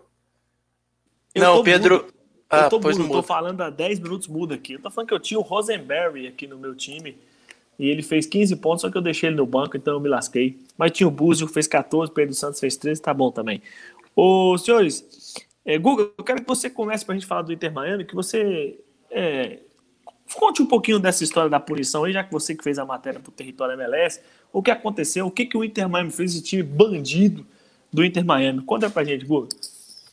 Não, 1.36 1.64
Pedro. 1.64 2.14
Ah, 2.48 2.66
eu 2.66 2.70
tô, 2.70 2.80
mudo, 2.80 3.10
tô 3.10 3.24
falando 3.24 3.62
há 3.62 3.72
10 3.72 4.00
minutos 4.00 4.28
mudo 4.28 4.54
aqui. 4.54 4.74
Eu 4.74 4.82
tô 4.82 4.92
falando 4.92 5.08
que 5.08 5.14
eu 5.16 5.20
tinha 5.20 5.40
o 5.40 5.44
Rosenberry 5.44 6.28
aqui 6.28 6.46
no 6.46 6.60
meu 6.60 6.76
time 6.76 7.18
e 7.78 7.90
ele 7.90 8.04
fez 8.04 8.26
15 8.28 8.56
pontos, 8.58 8.82
só 8.82 8.92
que 8.92 8.98
eu 8.98 9.02
deixei 9.02 9.30
ele 9.30 9.36
no 9.36 9.46
banco, 9.46 9.76
então 9.76 9.96
eu 9.96 10.00
me 10.00 10.08
lasquei. 10.08 10.60
Mas 10.78 10.92
tinha 10.92 11.08
o 11.08 11.12
Búzio, 11.12 11.48
fez 11.48 11.68
14, 11.68 12.12
Pedro 12.14 12.34
Santos 12.36 12.60
fez 12.60 12.78
13, 12.78 13.02
tá 13.02 13.14
bom 13.14 13.32
também. 13.32 13.62
Ô, 14.16 14.58
senhores, 14.58 15.34
é, 15.66 15.78
Guga, 15.78 16.10
eu 16.18 16.24
quero 16.24 16.42
que 16.42 16.48
você 16.48 16.70
comece 16.70 17.04
pra 17.04 17.16
gente 17.16 17.26
falar 17.26 17.42
do 17.42 17.52
Inter 17.52 17.74
Miami, 17.74 18.06
que 18.06 18.16
você 18.16 18.80
é, 19.12 19.60
conte 20.34 20.62
um 20.62 20.66
pouquinho 20.66 21.00
dessa 21.00 21.24
história 21.24 21.50
da 21.50 21.60
punição 21.60 22.04
aí, 22.04 22.14
já 22.14 22.24
que 22.24 22.32
você 22.32 22.56
que 22.56 22.64
fez 22.64 22.80
a 22.80 22.86
matéria 22.86 23.20
pro 23.20 23.32
território 23.32 23.74
MLS, 23.74 24.22
o 24.52 24.62
que 24.62 24.72
aconteceu, 24.72 25.26
o 25.26 25.32
que, 25.32 25.46
que 25.46 25.58
o 25.58 25.64
Inter 25.64 25.90
Miami 25.90 26.12
fez, 26.12 26.34
esse 26.34 26.44
time 26.44 26.64
bandido 26.64 27.46
do 27.92 28.04
Inter 28.04 28.26
Miami. 28.26 28.62
Conta 28.62 28.90
pra 28.90 29.04
gente, 29.04 29.26
Guga 29.26 29.50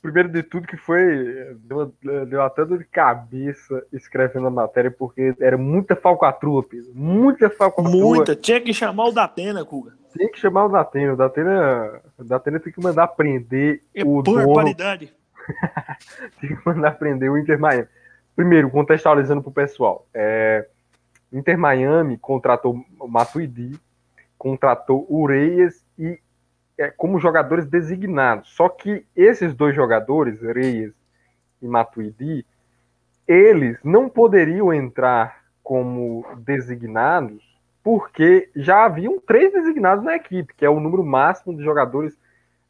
primeiro 0.03 0.29
de 0.29 0.43
tudo 0.43 0.67
que 0.67 0.77
foi. 0.77 1.57
Deu, 1.65 1.95
deu 2.27 2.43
até 2.43 2.65
dor 2.65 2.79
de 2.79 2.85
cabeça 2.85 3.87
escrevendo 3.93 4.49
a 4.49 4.51
matéria, 4.51 4.91
porque 4.91 5.35
era 5.41 5.57
muita 5.57 5.95
falcatrua, 5.95 6.63
Pedro. 6.63 6.91
Muita 6.93 7.49
falcatrua. 7.49 7.91
Muita. 7.91 8.35
Tinha 8.35 8.61
que 8.61 8.75
chamar 8.75 9.07
o 9.07 9.13
Datena, 9.13 9.65
Kuga. 9.65 9.93
Tinha 10.13 10.29
que 10.31 10.39
chamar 10.39 10.67
o 10.67 10.69
Datena. 10.69 11.13
O 11.15 11.17
Datena, 11.17 12.03
o 12.19 12.25
Datena 12.25 12.61
tem 12.61 12.73
que 12.73 12.83
mandar 12.83 13.07
prender 13.09 13.81
é 13.95 14.03
o 14.05 14.21
dono. 14.21 14.53
qualidade. 14.53 15.15
tem 16.41 16.55
que 16.57 16.67
mandar 16.67 16.99
prender 16.99 17.31
o 17.31 17.39
Inter 17.39 17.59
Miami. 17.59 17.89
Primeiro, 18.35 18.71
contextualizando 18.71 19.43
para 19.43 19.51
o 19.51 19.53
pessoal. 19.53 20.07
É, 20.15 20.67
Inter 21.33 21.57
Miami 21.59 22.19
contratou 22.19 22.85
Matuidi, 23.09 23.79
contratou 24.37 25.07
o 25.09 25.27
Reyes 25.27 25.85
e 25.99 26.19
é, 26.79 26.91
como 26.91 27.19
jogadores 27.19 27.67
designados. 27.67 28.51
Só 28.51 28.69
que 28.69 29.07
esses 29.15 29.55
dois 29.55 29.75
jogadores, 29.75 30.41
Reyes 30.41 30.93
e 31.61 31.67
Matuidi, 31.67 32.45
eles 33.27 33.79
não 33.85 34.09
poderiam 34.09 34.73
entrar 34.73 35.43
como 35.63 36.27
designados 36.39 37.43
porque 37.83 38.51
já 38.55 38.85
haviam 38.85 39.19
três 39.19 39.53
designados 39.53 40.05
na 40.05 40.17
equipe, 40.17 40.55
que 40.55 40.65
é 40.65 40.71
o 40.71 40.81
número 40.81 41.05
máximo 41.05 41.57
de 41.57 41.65
jogadores 41.65 42.17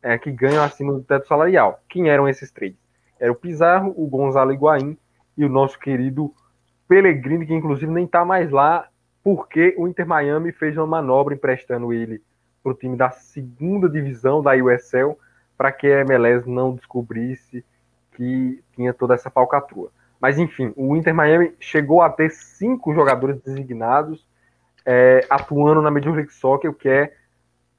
é, 0.02 0.16
que 0.19 0.31
ganham 0.31 0.62
acima 0.62 0.92
do 0.92 1.02
teto 1.02 1.26
salarial. 1.26 1.81
Quem 1.88 2.09
eram 2.09 2.28
esses 2.28 2.50
três? 2.50 2.75
Era 3.21 3.31
o 3.31 3.37
Pizarro, 3.37 3.95
o 3.97 4.07
Gonzalo 4.07 4.52
Higuaín 4.52 4.97
e 5.37 5.45
o 5.45 5.49
nosso 5.49 5.79
querido 5.79 6.33
Pellegrini, 6.89 7.47
que 7.47 7.55
inclusive 7.55 7.91
nem 7.91 8.05
está 8.05 8.25
mais 8.25 8.51
lá, 8.51 8.89
porque 9.23 9.75
o 9.79 9.87
Inter 9.87 10.07
Miami 10.07 10.53
fez 10.53 10.77
uma 10.77 10.87
manobra 10.87 11.35
emprestando 11.35 11.93
ele 11.93 12.23
para 12.62 12.73
o 12.73 12.75
time 12.75 12.97
da 12.97 13.11
segunda 13.11 13.89
divisão 13.89 14.43
da 14.43 14.53
USL 14.53 15.17
para 15.57 15.73
que 15.73 15.87
a 15.87 16.01
MLS 16.01 16.49
não 16.49 16.75
descobrisse 16.75 17.65
que 18.12 18.62
tinha 18.75 18.93
toda 18.93 19.15
essa 19.15 19.31
falcatrua. 19.31 19.91
Mas 20.21 20.39
enfim, 20.39 20.73
o 20.77 20.97
Inter 20.97 21.15
Miami 21.15 21.55
chegou 21.59 22.03
a 22.03 22.11
ter 22.11 22.31
cinco 22.31 22.95
jogadores 22.95 23.41
designados 23.41 24.27
é, 24.85 25.25
atuando 25.31 25.81
na 25.81 25.91
Major 25.91 26.15
League 26.15 26.33
Soccer, 26.33 26.71
o 26.71 26.75
que 26.75 26.89
é, 26.89 27.12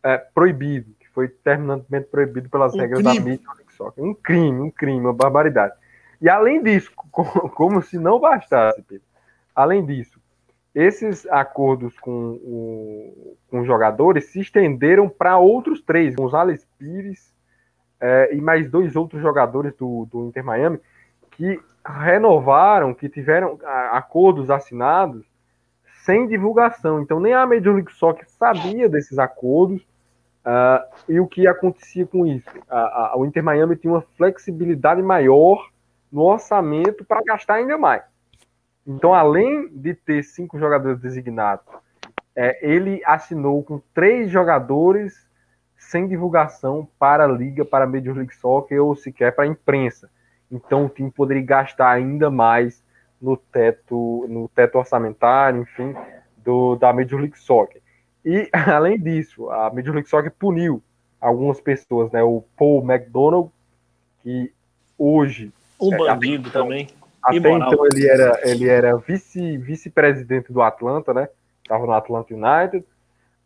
é 0.03 0.17
proibido, 0.17 0.93
que 0.99 1.09
foi 1.09 1.27
terminantemente 1.27 2.07
proibido 2.07 2.49
pelas 2.49 2.73
um 2.73 2.77
regras 2.77 3.01
crime. 3.01 3.19
da 3.19 3.29
Major 3.29 3.55
League 3.57 3.73
Soccer. 3.73 4.03
Um 4.03 4.13
crime, 4.13 4.61
um 4.61 4.71
crime, 4.71 4.99
uma 4.99 5.13
barbaridade. 5.13 5.73
E 6.23 6.29
além 6.29 6.63
disso, 6.63 6.89
como, 7.53 7.81
se 7.81 7.99
não 7.99 8.17
bastasse, 8.17 8.81
Pedro, 8.83 9.05
além 9.53 9.85
disso, 9.85 10.21
esses 10.73 11.27
acordos 11.27 11.99
com, 11.99 12.39
o, 12.41 13.37
com 13.49 13.59
os 13.59 13.67
jogadores 13.67 14.31
se 14.31 14.39
estenderam 14.39 15.09
para 15.09 15.37
outros 15.37 15.81
três, 15.81 16.15
Gonzalez 16.15 16.65
Pires 16.79 17.35
é, 17.99 18.33
e 18.33 18.39
mais 18.39 18.71
dois 18.71 18.95
outros 18.95 19.21
jogadores 19.21 19.75
do, 19.75 20.07
do 20.09 20.27
Inter 20.27 20.45
Miami, 20.45 20.79
que 21.31 21.59
renovaram, 21.85 22.93
que 22.93 23.09
tiveram 23.09 23.59
acordos 23.91 24.49
assinados 24.49 25.25
sem 26.05 26.25
divulgação. 26.25 27.01
Então, 27.01 27.19
nem 27.19 27.33
a 27.33 27.45
Major 27.45 27.75
League 27.75 27.91
Soccer 27.91 28.29
sabia 28.29 28.87
desses 28.87 29.19
acordos 29.19 29.81
uh, 29.81 30.85
e 31.09 31.19
o 31.19 31.27
que 31.27 31.45
acontecia 31.47 32.05
com 32.05 32.25
isso. 32.25 32.49
O 33.15 33.25
Inter 33.25 33.43
Miami 33.43 33.75
tinha 33.75 33.91
uma 33.91 34.01
flexibilidade 34.15 35.01
maior 35.01 35.73
no 36.13 36.21
orçamento 36.21 37.03
para 37.03 37.23
gastar 37.23 37.55
ainda 37.55 37.75
mais. 37.75 38.03
Então, 38.85 39.15
além 39.15 39.67
de 39.69 39.95
ter 39.95 40.23
cinco 40.23 40.59
jogadores 40.59 40.99
designados, 40.99 41.65
é, 42.35 42.59
ele 42.61 43.01
assinou 43.03 43.63
com 43.63 43.81
três 43.95 44.29
jogadores 44.29 45.27
sem 45.75 46.07
divulgação 46.07 46.87
para 46.99 47.25
a 47.25 47.27
liga, 47.27 47.65
para 47.65 47.85
a 47.85 47.87
Major 47.87 48.15
League 48.15 48.35
Soccer 48.35 48.83
ou 48.83 48.95
sequer 48.95 49.33
para 49.33 49.45
a 49.45 49.47
imprensa. 49.47 50.09
Então, 50.51 50.85
o 50.85 50.89
time 50.89 51.09
poderia 51.09 51.43
gastar 51.43 51.89
ainda 51.89 52.29
mais 52.29 52.83
no 53.19 53.35
teto, 53.35 54.27
no 54.29 54.47
teto 54.49 54.77
orçamentário, 54.77 55.61
enfim, 55.63 55.95
do, 56.37 56.75
da 56.75 56.93
Major 56.93 57.19
League 57.19 57.39
Soccer. 57.39 57.81
E, 58.23 58.49
além 58.53 58.99
disso, 58.99 59.49
a 59.49 59.71
Major 59.73 59.93
League 59.95 60.09
Soccer 60.09 60.31
puniu 60.31 60.81
algumas 61.19 61.59
pessoas, 61.59 62.11
né? 62.11 62.21
O 62.21 62.43
Paul 62.55 62.83
McDonald, 62.83 63.49
que 64.21 64.53
hoje... 64.95 65.51
Um 65.79 65.93
é, 65.93 65.97
bandido 65.97 66.49
também. 66.49 66.87
Até 67.23 67.37
então 67.37 67.85
ele 67.85 68.07
era, 68.07 68.39
ele 68.43 68.67
era 68.67 68.97
vice, 68.97 69.57
vice-presidente 69.57 70.51
do 70.51 70.61
Atlanta, 70.61 71.13
né? 71.13 71.29
Tava 71.67 71.85
no 71.85 71.93
Atlanta 71.93 72.33
United. 72.33 72.85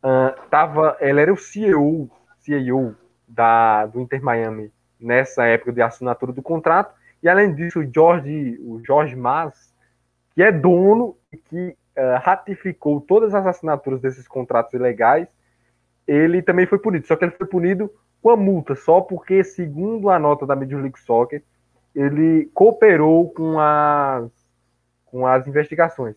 Uh, 0.04 0.50
tava, 0.50 0.98
ele 1.00 1.22
era 1.22 1.34
o 1.34 1.38
CEO, 1.38 2.10
CEO 2.40 2.96
da, 3.28 3.86
do 3.86 4.02
Inter 4.02 4.24
Miami 4.24 4.72
nessa 5.00 5.46
época 5.46 5.72
de 5.72 5.82
assinatura 5.82 6.32
do 6.32 6.42
contrato. 6.42 6.96
E 7.22 7.30
além 7.30 7.54
disso, 7.54 7.80
o 7.80 7.94
Jorge, 7.94 8.58
o 8.62 8.82
Jorge 8.84 9.16
Mas, 9.16 9.74
que 10.34 10.42
é 10.42 10.52
dono 10.52 11.16
e 11.32 11.38
que 11.38 11.76
uh, 11.98 12.20
ratificou 12.22 13.02
todas 13.02 13.34
as 13.36 13.46
assinaturas 13.46 14.02
desses 14.02 14.28
contratos 14.28 14.74
ilegais, 14.74 15.28
ele 16.08 16.42
também 16.42 16.66
foi 16.66 16.80
punido. 16.80 17.06
Só 17.06 17.16
que 17.16 17.26
ele 17.26 17.32
foi 17.32 17.46
punido 17.46 17.92
com 18.22 18.30
a 18.32 18.38
multa, 18.38 18.76
só 18.76 19.02
porque, 19.02 19.44
segundo 19.44 20.10
a 20.10 20.18
nota 20.18 20.46
da 20.46 20.56
Major 20.56 20.82
League 20.82 21.00
Soccer, 21.00 21.44
ele 21.98 22.46
cooperou 22.54 23.32
com 23.32 23.60
as, 23.60 24.30
com 25.08 25.26
as 25.26 25.48
investigações. 25.48 26.16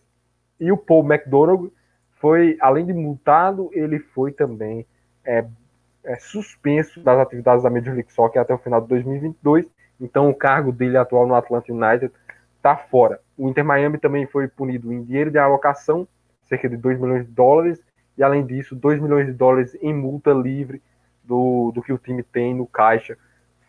E 0.59 0.71
o 0.71 0.77
Paul 0.77 1.03
McDonald 1.11 1.73
foi, 2.19 2.55
além 2.61 2.85
de 2.85 2.93
multado, 2.93 3.71
ele 3.73 3.97
foi 3.97 4.31
também 4.31 4.85
é, 5.25 5.43
é, 6.03 6.15
suspenso 6.17 7.01
das 7.01 7.17
atividades 7.17 7.63
da 7.63 7.69
Major 7.71 7.95
League 7.95 8.13
Soccer 8.13 8.39
até 8.39 8.53
o 8.53 8.59
final 8.59 8.79
de 8.79 8.87
2022 8.89 9.65
Então 9.99 10.29
o 10.29 10.35
cargo 10.35 10.71
dele 10.71 10.97
atual 10.97 11.25
no 11.25 11.33
Atlanta 11.33 11.73
United 11.73 12.13
está 12.57 12.77
fora. 12.77 13.19
O 13.35 13.49
Inter 13.49 13.65
Miami 13.65 13.97
também 13.97 14.27
foi 14.27 14.47
punido 14.47 14.93
em 14.93 15.03
dinheiro 15.03 15.31
de 15.31 15.39
alocação, 15.39 16.07
cerca 16.43 16.69
de 16.69 16.77
2 16.77 16.99
milhões 16.99 17.25
de 17.25 17.31
dólares, 17.31 17.81
e 18.15 18.21
além 18.21 18.45
disso, 18.45 18.75
2 18.75 19.01
milhões 19.01 19.25
de 19.25 19.33
dólares 19.33 19.75
em 19.81 19.91
multa 19.91 20.31
livre 20.31 20.79
do, 21.23 21.71
do 21.71 21.81
que 21.81 21.91
o 21.91 21.97
time 21.97 22.21
tem 22.21 22.53
no 22.53 22.67
caixa. 22.67 23.17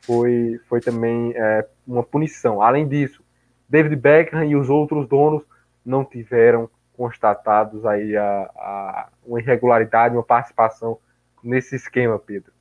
Foi, 0.03 0.61
foi 0.69 0.81
também 0.81 1.33
é, 1.35 1.67
uma 1.87 2.03
punição. 2.03 2.61
Além 2.61 2.87
disso, 2.87 3.23
David 3.69 3.97
Beckham 3.97 4.45
e 4.45 4.57
os 4.57 4.69
outros 4.69 5.09
donos 5.09 5.43
não 5.85 6.05
tiveram 6.05 6.69
constatados 6.97 7.85
aí 7.87 8.17
a, 8.17 8.51
a 8.57 9.09
uma 9.25 9.41
irregularidade, 9.41 10.15
uma 10.15 10.23
participação 10.23 10.99
nesse 11.43 11.77
esquema, 11.77 12.19
Pedro. 12.19 12.53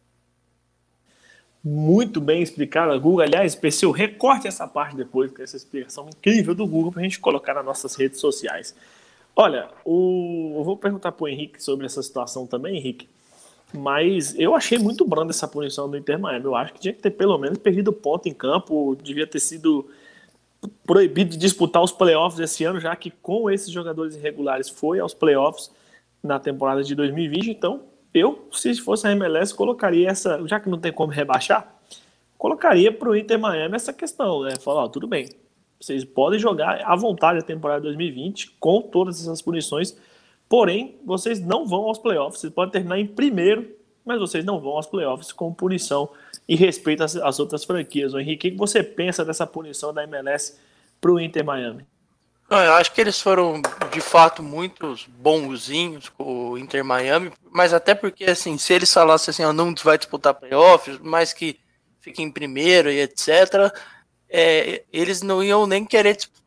Muito 1.64 2.20
bem 2.20 2.42
explicado, 2.42 3.00
Google. 3.00 3.22
Aliás, 3.22 3.54
PC, 3.54 3.86
recorte 3.92 4.48
essa 4.48 4.68
parte 4.68 4.96
depois, 4.96 5.30
porque 5.30 5.44
essa 5.44 5.58
explicação 5.58 6.10
incrível 6.10 6.56
do 6.56 6.66
Google 6.66 6.92
para 6.92 7.02
a 7.02 7.04
gente 7.04 7.20
colocar 7.20 7.54
nas 7.54 7.66
nossas 7.66 7.96
redes 7.96 8.20
sociais. 8.20 8.76
Olha, 9.36 9.70
o... 9.86 10.56
eu 10.58 10.64
vou 10.64 10.76
perguntar 10.76 11.12
para 11.12 11.24
o 11.24 11.28
Henrique 11.28 11.62
sobre 11.62 11.86
essa 11.86 12.02
situação 12.02 12.48
também, 12.48 12.78
Henrique. 12.78 13.08
Mas 13.74 14.38
eu 14.38 14.56
achei 14.56 14.78
muito 14.78 15.06
branda 15.06 15.32
essa 15.32 15.48
punição 15.48 15.90
do 15.90 15.98
Inter 15.98 16.20
Miami. 16.20 16.46
Eu 16.46 16.56
acho 16.56 16.74
que 16.74 16.80
tinha 16.80 16.94
que 16.94 17.02
ter 17.02 17.12
pelo 17.12 17.38
menos 17.38 17.58
perdido 17.58 17.94
ponto 17.94 18.28
em 18.28 18.34
campo, 18.34 18.96
devia 19.02 19.26
ter 19.26 19.40
sido 19.40 19.90
proibido 20.86 21.32
de 21.32 21.38
disputar 21.38 21.82
os 21.82 21.92
playoffs 21.92 22.40
esse 22.40 22.64
ano, 22.64 22.80
já 22.80 22.96
que 22.96 23.10
com 23.10 23.50
esses 23.50 23.70
jogadores 23.70 24.16
irregulares 24.16 24.70
foi 24.70 25.00
aos 25.00 25.14
playoffs 25.14 25.72
na 26.22 26.40
temporada 26.40 26.84
de 26.84 26.94
2020. 26.94 27.50
Então, 27.50 27.82
eu, 28.14 28.48
se 28.52 28.76
fosse 28.76 29.08
a 29.08 29.12
MLS, 29.12 29.56
colocaria 29.56 30.10
essa, 30.10 30.46
já 30.48 30.60
que 30.60 30.70
não 30.70 30.78
tem 30.78 30.92
como 30.92 31.12
rebaixar, 31.12 31.74
colocaria 32.38 32.92
para 32.92 33.10
o 33.10 33.16
Inter 33.16 33.40
Miami 33.40 33.76
essa 33.76 33.94
questão, 33.94 34.44
né? 34.44 34.56
Falar, 34.60 34.84
ó, 34.84 34.88
tudo 34.88 35.08
bem, 35.08 35.30
vocês 35.80 36.04
podem 36.04 36.38
jogar 36.38 36.82
à 36.86 36.96
vontade 36.96 37.40
a 37.40 37.42
temporada 37.42 37.82
2020 37.82 38.52
com 38.60 38.82
todas 38.82 39.22
essas 39.22 39.42
punições, 39.42 39.98
porém, 40.52 41.00
vocês 41.06 41.40
não 41.40 41.66
vão 41.66 41.84
aos 41.84 41.98
playoffs. 41.98 42.42
Vocês 42.42 42.52
podem 42.52 42.74
terminar 42.74 43.00
em 43.00 43.08
primeiro, 43.08 43.74
mas 44.04 44.20
vocês 44.20 44.44
não 44.44 44.60
vão 44.60 44.74
aos 44.74 44.86
playoffs 44.86 45.32
com 45.32 45.54
punição 45.54 46.10
e 46.46 46.58
respeito 46.58 47.06
às, 47.06 47.16
às 47.16 47.40
outras 47.40 47.64
franquias. 47.64 48.14
O 48.14 48.20
Henrique, 48.20 48.50
o 48.50 48.52
que 48.52 48.58
você 48.58 48.84
pensa 48.84 49.24
dessa 49.24 49.48
punição 49.48 49.94
da 49.94 50.04
MLS 50.04 50.58
para 51.00 51.10
o 51.10 51.22
Inter 51.22 51.46
Miami? 51.46 51.86
Eu 52.50 52.74
acho 52.74 52.92
que 52.92 53.00
eles 53.00 53.22
foram 53.22 53.62
de 53.94 54.02
fato 54.02 54.44
muito 54.44 54.94
bonzinhos 55.08 56.10
com 56.10 56.50
o 56.50 56.58
Inter 56.58 56.84
Miami, 56.84 57.32
mas 57.50 57.74
até 57.74 57.96
porque 57.96 58.26
assim, 58.26 58.58
se 58.58 58.74
eles 58.74 58.94
falassem 58.94 59.32
assim, 59.32 59.46
oh, 59.46 59.54
não 59.54 59.74
vai 59.82 59.98
disputar 59.98 60.34
playoffs, 60.34 61.00
mas 61.02 61.32
que 61.32 61.58
fique 62.02 62.22
em 62.22 62.30
primeiro 62.30 62.92
e 62.92 63.00
etc, 63.00 63.74
é, 64.30 64.84
eles 64.92 65.22
não 65.22 65.42
iam 65.42 65.66
nem 65.66 65.86
querer 65.86 66.18
disputar. 66.18 66.41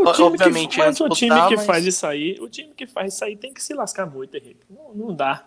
O 0.00 0.12
time 0.12 0.26
Obviamente, 0.28 0.76
que, 0.76 0.78
mas 0.78 0.96
disputar, 0.96 1.12
o 1.12 1.14
time 1.14 1.48
que 1.48 1.56
mas... 1.56 1.66
faz 1.66 1.84
isso 1.84 2.06
aí, 2.06 2.38
o 2.40 2.48
time 2.48 2.72
que 2.74 2.86
faz 2.86 3.14
isso 3.14 3.24
aí 3.24 3.36
tem 3.36 3.52
que 3.52 3.62
se 3.62 3.74
lascar 3.74 4.06
muito, 4.06 4.36
Henrique. 4.36 4.60
Não, 4.70 4.94
não 4.94 5.14
dá. 5.14 5.46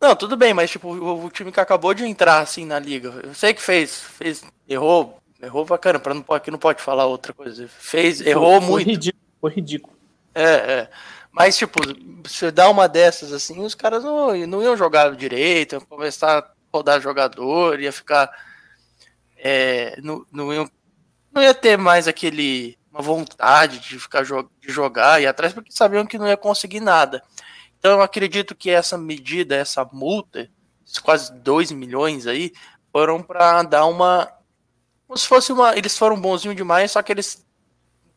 Não, 0.00 0.14
tudo 0.14 0.36
bem, 0.36 0.52
mas 0.52 0.70
tipo, 0.70 0.88
o, 0.88 1.24
o, 1.24 1.30
time 1.30 1.50
que 1.50 1.58
acabou 1.58 1.94
de 1.94 2.04
entrar 2.04 2.40
assim 2.40 2.66
na 2.66 2.78
liga, 2.78 3.08
eu 3.24 3.34
sei 3.34 3.54
que 3.54 3.62
fez, 3.62 4.02
fez 4.02 4.44
errou, 4.68 5.18
errou 5.42 5.64
bacana, 5.64 5.98
para 5.98 6.12
não 6.12 6.24
aqui 6.28 6.50
não 6.50 6.58
pode 6.58 6.82
falar 6.82 7.06
outra 7.06 7.32
coisa. 7.32 7.66
Fez, 7.66 8.20
errou 8.20 8.60
foi, 8.60 8.70
muito. 8.70 8.84
Foi 8.84 8.92
ridículo, 8.92 9.24
foi 9.40 9.52
ridículo. 9.52 9.96
É, 10.34 10.44
é. 10.44 10.90
Mas 11.32 11.56
tipo, 11.56 11.80
você 12.22 12.50
dá 12.50 12.68
uma 12.68 12.86
dessas 12.86 13.32
assim, 13.32 13.64
os 13.64 13.74
caras 13.74 14.04
não, 14.04 14.36
não 14.46 14.62
iam 14.62 14.76
jogar 14.76 15.14
direito, 15.16 15.72
iam 15.72 15.80
começar 15.80 16.38
a 16.38 16.50
rodar 16.72 17.00
jogador, 17.00 17.80
ia 17.80 17.92
ficar 17.92 18.30
é, 19.36 19.98
não, 20.02 20.24
não, 20.32 20.52
iam, 20.52 20.70
não 21.32 21.42
ia 21.42 21.54
ter 21.54 21.76
mais 21.76 22.08
aquele 22.08 22.76
uma 22.96 23.02
vontade 23.02 23.78
de 23.78 23.98
ficar 23.98 24.24
de 24.24 24.72
jogar 24.72 25.20
e 25.20 25.26
atrás 25.26 25.52
porque 25.52 25.70
sabiam 25.70 26.06
que 26.06 26.18
não 26.18 26.26
ia 26.26 26.36
conseguir 26.36 26.80
nada. 26.80 27.22
Então 27.78 27.92
eu 27.92 28.02
acredito 28.02 28.54
que 28.54 28.70
essa 28.70 28.96
medida, 28.96 29.54
essa 29.54 29.84
multa, 29.92 30.50
quase 31.02 31.32
2 31.34 31.72
milhões 31.72 32.26
aí, 32.26 32.52
foram 32.90 33.22
para 33.22 33.62
dar 33.62 33.84
uma. 33.84 34.32
Como 35.06 35.18
se 35.18 35.28
fosse 35.28 35.52
uma. 35.52 35.76
Eles 35.76 35.96
foram 35.98 36.18
bonzinhos 36.18 36.56
demais, 36.56 36.92
só 36.92 37.02
que 37.02 37.12
eles 37.12 37.46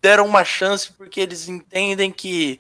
deram 0.02 0.26
uma 0.26 0.46
chance 0.46 0.94
porque 0.94 1.20
eles 1.20 1.50
entendem 1.50 2.10
que 2.10 2.60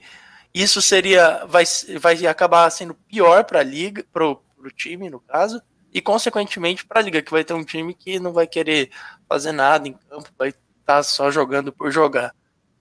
isso 0.53 0.81
seria. 0.81 1.45
Vai, 1.45 1.63
vai 1.99 2.27
acabar 2.27 2.69
sendo 2.69 2.93
pior 2.93 3.45
para 3.45 3.59
a 3.59 3.63
liga, 3.63 4.05
para 4.11 4.25
o 4.27 4.41
time, 4.75 5.09
no 5.09 5.21
caso, 5.21 5.61
e 5.93 6.01
consequentemente 6.01 6.85
para 6.85 6.99
a 6.99 7.03
liga, 7.03 7.21
que 7.21 7.31
vai 7.31 7.45
ter 7.45 7.53
um 7.53 7.63
time 7.63 7.93
que 7.93 8.19
não 8.19 8.33
vai 8.33 8.45
querer 8.45 8.91
fazer 9.27 9.53
nada 9.53 9.87
em 9.87 9.93
campo, 9.93 10.29
vai 10.37 10.53
tá 10.89 11.03
só 11.03 11.29
jogando 11.29 11.71
por 11.71 11.91
jogar. 11.91 12.33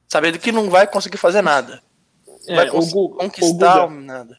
Sabendo 0.08 0.38
que 0.38 0.50
não 0.50 0.70
vai 0.70 0.86
conseguir 0.86 1.18
fazer 1.18 1.42
nada. 1.42 1.82
É, 2.46 2.56
vai 2.56 2.70
conquistar 2.70 3.84
o 3.84 3.90
nada. 3.90 4.38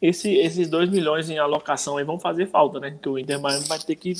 Esse, 0.00 0.30
esses 0.36 0.68
2 0.68 0.90
milhões 0.90 1.30
em 1.30 1.38
alocação 1.38 1.96
aí 1.96 2.04
vão 2.04 2.20
fazer 2.20 2.46
falta, 2.50 2.78
né? 2.78 2.98
Que 3.00 3.08
o 3.08 3.18
Inter 3.18 3.40
Miami 3.40 3.64
vai 3.64 3.78
ter 3.78 3.96
que. 3.96 4.12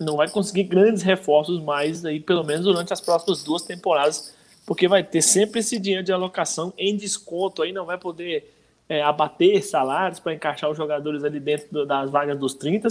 Não 0.00 0.16
vai 0.16 0.30
conseguir 0.30 0.64
grandes 0.64 1.02
reforços 1.02 1.62
mais 1.62 2.02
aí, 2.06 2.18
pelo 2.18 2.42
menos 2.42 2.64
durante 2.64 2.94
as 2.94 3.00
próximas 3.00 3.44
duas 3.44 3.62
temporadas, 3.62 4.34
porque 4.64 4.88
vai 4.88 5.04
ter 5.04 5.20
sempre 5.20 5.60
esse 5.60 5.78
dinheiro 5.78 6.02
de 6.02 6.10
alocação 6.10 6.72
em 6.78 6.96
desconto 6.96 7.62
aí, 7.62 7.72
não 7.72 7.84
vai 7.84 7.98
poder 7.98 8.52
é, 8.88 9.02
abater 9.02 9.62
salários 9.62 10.18
para 10.18 10.34
encaixar 10.34 10.70
os 10.70 10.76
jogadores 10.76 11.22
ali 11.22 11.38
dentro 11.38 11.84
das 11.84 12.10
vagas 12.10 12.38
dos 12.38 12.54
30. 12.54 12.88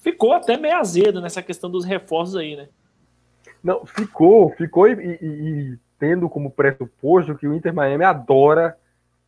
Ficou 0.00 0.32
até 0.32 0.56
meio 0.56 0.76
azedo 0.76 1.20
nessa 1.20 1.42
questão 1.42 1.70
dos 1.70 1.84
reforços 1.84 2.34
aí, 2.34 2.56
né? 2.56 2.68
Não, 3.62 3.84
ficou, 3.84 4.50
ficou 4.50 4.88
e, 4.88 4.92
e, 4.92 5.24
e 5.24 5.78
tendo 5.98 6.28
como 6.28 6.50
pressuposto 6.50 7.36
que 7.36 7.46
o 7.46 7.54
Inter 7.54 7.74
Miami 7.74 8.04
adora 8.04 8.76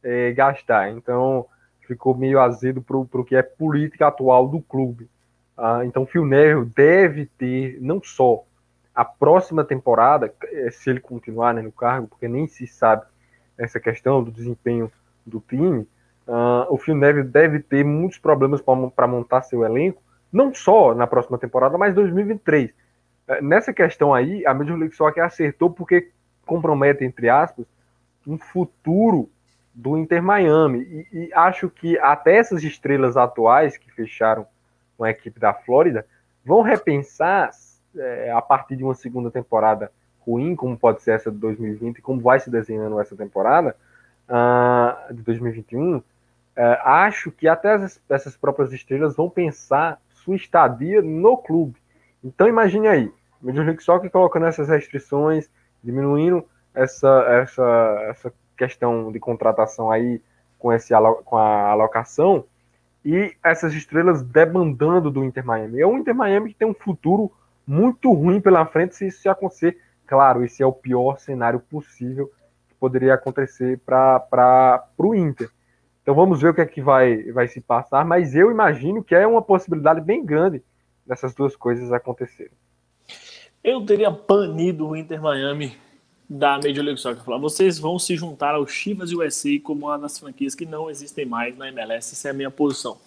é, 0.03 0.33
gastar. 0.33 0.91
Então 0.91 1.47
ficou 1.87 2.15
meio 2.15 2.41
azedo 2.41 2.81
para 2.81 2.97
o 2.97 3.25
que 3.25 3.37
é 3.37 3.43
política 3.43 4.07
atual 4.07 4.49
do 4.49 4.61
clube. 4.61 5.09
Ah, 5.57 5.85
então 5.85 6.07
Phil 6.07 6.25
Neville 6.25 6.65
deve 6.75 7.27
ter 7.27 7.79
não 7.81 8.03
só 8.03 8.43
a 8.95 9.05
próxima 9.05 9.65
temporada, 9.65 10.33
é, 10.45 10.71
se 10.71 10.91
ele 10.91 11.01
continuar 11.01 11.55
né, 11.55 11.63
no 11.63 11.73
cargo, 11.73 12.09
porque 12.09 12.29
nem 12.29 12.47
se 12.47 12.67
sabe 12.67 13.05
essa 13.57 13.79
questão 13.79 14.23
do 14.23 14.31
desempenho 14.31 14.91
do 15.27 15.41
time, 15.41 15.87
ah, 16.27 16.67
o 16.71 16.79
Phil 16.79 16.95
Neville 16.95 17.29
deve 17.29 17.61
ter 17.61 17.85
muitos 17.85 18.19
problemas 18.19 18.61
para 18.61 19.07
montar 19.07 19.43
seu 19.43 19.65
elenco, 19.65 20.03
não 20.33 20.55
só 20.55 20.95
na 20.95 21.07
próxima 21.07 21.39
temporada, 21.39 21.77
mas 21.77 21.95
2023. 21.95 22.73
É, 23.29 23.41
nessa 23.41 23.73
questão 23.73 24.13
aí, 24.13 24.47
a 24.47 24.55
Major 24.55 24.77
League 24.77 24.95
Soccer 24.95 25.25
acertou 25.25 25.71
porque 25.71 26.11
compromete, 26.47 27.05
entre 27.05 27.29
aspas, 27.29 27.67
um 28.27 28.39
futuro 28.39 29.29
do 29.75 29.97
Inter 29.97 30.23
Miami. 30.23 30.81
E, 30.81 31.09
e, 31.13 31.31
acho 31.35 31.71
que 31.71 31.99
até 31.99 32.37
essas 32.37 32.63
estrelas 32.63 33.17
atuais 33.17 33.77
que 33.77 33.91
fecharam 33.91 34.47
com 34.97 35.05
a 35.05 35.11
equipe 35.11 35.41
da 35.41 35.55
Flórida 35.55 36.07
vão 36.45 36.63
repensar 36.63 37.51
é, 37.97 38.31
a 38.33 38.43
partir 38.43 38.77
de 38.77 38.85
uma 38.85 38.95
segunda 38.95 39.31
temporada 39.31 39.91
ruim, 40.27 40.55
como 40.55 40.77
pode 40.77 41.03
ser 41.03 41.13
essa 41.13 41.31
de 41.31 41.39
2020, 41.39 42.01
como 42.01 42.21
vai 42.21 42.39
se 42.39 42.51
desenhando 42.51 43.01
essa 43.01 43.17
temporada 43.17 43.77
uh, 44.29 45.13
de 45.13 45.23
2021. 45.23 45.97
Uh, 45.97 46.05
é, 46.55 46.81
acho 46.85 47.31
que 47.33 47.49
até 47.49 47.73
as, 47.73 48.01
essas 48.09 48.37
próprias 48.37 48.73
estrelas 48.73 49.17
vão 49.17 49.29
pensar 49.29 50.01
sua 50.11 50.37
estadia 50.37 51.03
no 51.03 51.37
clube. 51.37 51.82
Então 52.23 52.49
imagine 52.49 52.87
aí, 52.87 53.13
o 53.43 53.47
Major 53.47 53.65
League 53.65 53.83
Soccer 53.83 54.11
colocando 54.11 54.47
essas 54.47 54.69
restrições, 54.69 55.51
diminuindo 55.83 56.45
essa, 56.75 57.25
essa, 57.29 58.07
essa 58.09 58.35
questão 58.57 59.11
de 59.11 59.19
contratação 59.19 59.91
aí 59.91 60.23
com, 60.59 60.73
esse, 60.73 60.95
com 61.25 61.37
a 61.37 61.71
alocação 61.71 62.45
e 63.05 63.35
essas 63.43 63.75
estrelas 63.75 64.23
debandando 64.23 65.11
do 65.11 65.25
Inter 65.25 65.45
Miami. 65.45 65.81
É 65.81 65.87
um 65.87 65.99
Inter 65.99 66.15
Miami 66.15 66.51
que 66.51 66.59
tem 66.59 66.69
um 66.69 66.75
futuro 66.75 67.33
muito 67.67 68.13
ruim 68.13 68.41
pela 68.41 68.65
frente 68.65 68.95
se 68.95 69.09
isso 69.09 69.29
acontecer. 69.29 69.79
Claro, 70.07 70.45
esse 70.45 70.63
é 70.63 70.67
o 70.67 70.73
pior 70.73 71.19
cenário 71.19 71.59
possível 71.59 72.31
que 72.69 72.75
poderia 72.77 73.15
acontecer 73.15 73.81
para 73.85 74.85
o 74.97 75.15
Inter. 75.15 75.51
Então 76.03 76.15
vamos 76.15 76.41
ver 76.41 76.51
o 76.51 76.55
que 76.55 76.61
é 76.61 76.67
que 76.67 76.81
vai, 76.81 77.25
vai 77.33 77.49
se 77.49 77.61
passar, 77.61 78.05
mas 78.05 78.35
eu 78.35 78.51
imagino 78.51 79.03
que 79.03 79.15
é 79.15 79.27
uma 79.27 79.43
possibilidade 79.43 80.01
bem 80.01 80.25
grande 80.25 80.63
dessas 81.07 81.35
duas 81.35 81.57
coisas 81.57 81.93
acontecerem. 81.93 82.53
Eu 83.63 83.85
teria 83.85 84.11
banido 84.11 84.89
o 84.89 84.97
Inter 84.97 85.21
Miami 85.21 85.77
da 86.29 86.57
Major 86.57 86.85
League 86.85 87.01
Soccer. 87.01 87.23
Falar, 87.23 87.39
vocês 87.39 87.79
vão 87.79 87.99
se 87.99 88.17
juntar 88.17 88.55
ao 88.55 88.67
Chivas 88.67 89.13
USA 89.13 89.51
como 89.63 89.87
uma 89.87 89.99
das 89.99 90.19
franquias 90.19 90.55
que 90.55 90.65
não 90.65 90.91
existem 90.91 91.27
mais 91.27 91.57
na 91.57 91.69
MLS. 91.69 92.15
Essa 92.15 92.29
é 92.29 92.31
a 92.31 92.35
minha 92.35 92.51
posição. 92.51 92.99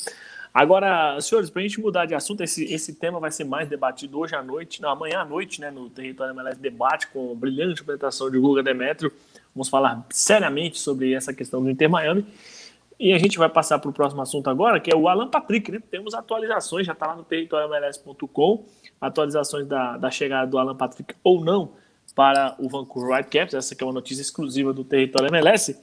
Agora, 0.53 1.19
senhores, 1.19 1.49
para 1.49 1.62
a 1.62 1.63
gente 1.63 1.81
mudar 1.81 2.05
de 2.05 2.15
assunto, 2.15 2.41
esse, 2.41 2.63
esse 2.73 2.93
tema 2.93 3.19
vai 3.19 3.29
ser 3.29 3.43
mais 3.43 3.67
debatido 3.67 4.17
hoje 4.17 4.36
à 4.36 4.41
noite, 4.41 4.81
não, 4.81 4.89
amanhã 4.89 5.19
à 5.19 5.25
noite, 5.25 5.60
né, 5.60 5.69
no 5.69 5.89
Território 5.89 6.34
MLS 6.34 6.58
Debate, 6.58 7.08
com 7.08 7.36
brilhante 7.36 7.81
apresentação 7.81 8.31
de 8.31 8.39
Guga 8.39 8.63
Demetrio. 8.63 9.12
Vamos 9.53 9.67
falar 9.67 10.05
seriamente 10.10 10.79
sobre 10.79 11.13
essa 11.13 11.34
questão 11.34 11.62
do 11.62 11.69
Inter 11.69 11.89
Miami. 11.89 12.25
E 12.99 13.12
a 13.12 13.17
gente 13.17 13.38
vai 13.38 13.49
passar 13.49 13.77
para 13.79 13.89
o 13.89 13.93
próximo 13.93 14.21
assunto 14.21 14.49
agora, 14.49 14.79
que 14.79 14.91
é 14.91 14.95
o 14.95 15.10
Alan 15.10 15.29
Patrick, 15.29 15.71
né? 15.71 15.81
Temos 15.91 16.13
atualizações, 16.13 16.86
já 16.86 16.93
está 16.93 17.08
lá 17.08 17.15
no 17.15 17.23
territorialmls.com, 17.23 18.65
atualizações 19.01 19.67
da, 19.67 19.97
da 19.97 20.10
chegada 20.10 20.47
do 20.47 20.58
Alan 20.58 20.75
Patrick 20.75 21.13
ou 21.23 21.43
não 21.43 21.73
para 22.15 22.55
o 22.58 22.69
Vancouver 22.69 23.17
Whitecaps, 23.17 23.53
essa 23.53 23.75
que 23.75 23.84
é 23.84 23.88
uma 23.88 23.93
notícia 23.93 24.21
exclusiva 24.21 24.71
do 24.71 24.86
Território 24.86 25.27
MLS. 25.27 25.77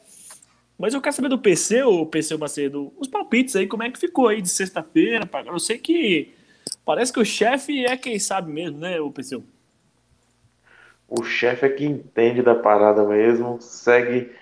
Mas 0.78 0.94
eu 0.94 1.00
quero 1.02 1.14
saber 1.14 1.28
do 1.28 1.38
PC, 1.38 1.82
o 1.82 2.06
PC 2.06 2.36
Macedo, 2.38 2.92
os 2.98 3.06
palpites 3.06 3.54
aí, 3.54 3.66
como 3.66 3.82
é 3.82 3.90
que 3.90 3.98
ficou 3.98 4.28
aí 4.28 4.40
de 4.40 4.48
sexta-feira? 4.48 5.28
Eu 5.46 5.58
sei 5.58 5.78
que 5.78 6.34
parece 6.84 7.12
que 7.12 7.20
o 7.20 7.24
chefe 7.24 7.84
é 7.84 7.96
quem 7.96 8.18
sabe 8.18 8.50
mesmo, 8.50 8.78
né, 8.78 8.98
o 9.00 9.10
PC? 9.10 9.42
O 11.06 11.22
chefe 11.22 11.66
é 11.66 11.68
que 11.68 11.84
entende 11.84 12.40
da 12.40 12.54
parada 12.54 13.04
mesmo, 13.04 13.58
segue 13.60 14.32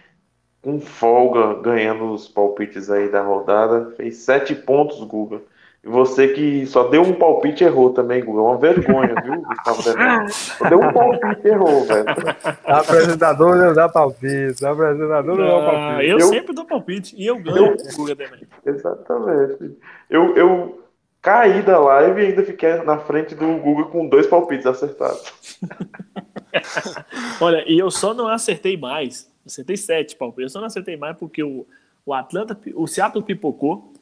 com 0.62 0.80
folga 0.80 1.60
ganhando 1.62 2.12
os 2.12 2.28
palpites 2.28 2.90
aí 2.90 3.08
da 3.08 3.22
rodada. 3.22 3.92
Fez 3.96 4.18
sete 4.18 4.54
pontos, 4.54 5.02
Guga. 5.04 5.40
E 5.82 5.88
você 5.88 6.28
que 6.28 6.66
só 6.66 6.88
deu 6.88 7.00
um 7.00 7.14
palpite 7.14 7.64
errou 7.64 7.94
também, 7.94 8.22
Guga. 8.22 8.40
É 8.40 8.42
uma 8.42 8.58
vergonha, 8.58 9.14
viu, 9.22 9.40
Gustavo 9.40 9.82
Só 10.30 10.68
deu 10.68 10.78
um 10.78 10.92
palpite 10.92 11.48
errou, 11.48 11.84
velho. 11.84 12.04
Apresentador 12.66 13.56
não 13.56 13.72
dá 13.72 13.88
palpite. 13.88 14.64
Apresentador 14.64 15.38
não 15.38 15.46
dá 15.46 15.70
palpite. 15.70 16.10
Eu, 16.10 16.18
eu, 16.18 16.26
sempre 16.26 16.54
dou 16.54 16.66
palpite 16.66 17.16
e 17.16 17.26
eu 17.26 17.38
ganho 17.38 17.66
eu, 17.66 17.76
Guga 17.96 18.14
também. 18.14 18.46
Exatamente. 18.66 19.78
Eu, 20.10 20.36
eu 20.36 20.84
caí 21.22 21.62
da 21.62 21.78
live 21.78 22.20
e 22.20 22.26
ainda 22.26 22.42
fiquei 22.42 22.74
na 22.82 22.98
frente 22.98 23.34
do 23.34 23.46
Guga 23.56 23.84
com 23.84 24.06
dois 24.06 24.26
palpites 24.26 24.66
acertados. 24.66 25.32
Olha, 27.40 27.64
e 27.66 27.78
eu 27.78 27.90
só 27.90 28.12
não 28.12 28.28
acertei 28.28 28.76
mais. 28.76 29.29
Acertei 29.46 29.76
sete 29.76 30.16
palpites. 30.16 30.42
Eu 30.44 30.48
só 30.50 30.60
não 30.60 30.66
acertei 30.66 30.96
mais 30.96 31.16
porque 31.16 31.42
o, 31.42 31.66
o 32.04 32.12
Atlanta, 32.12 32.58
o 32.74 32.86
Seattle 32.86 33.24
pipocou 33.24 33.92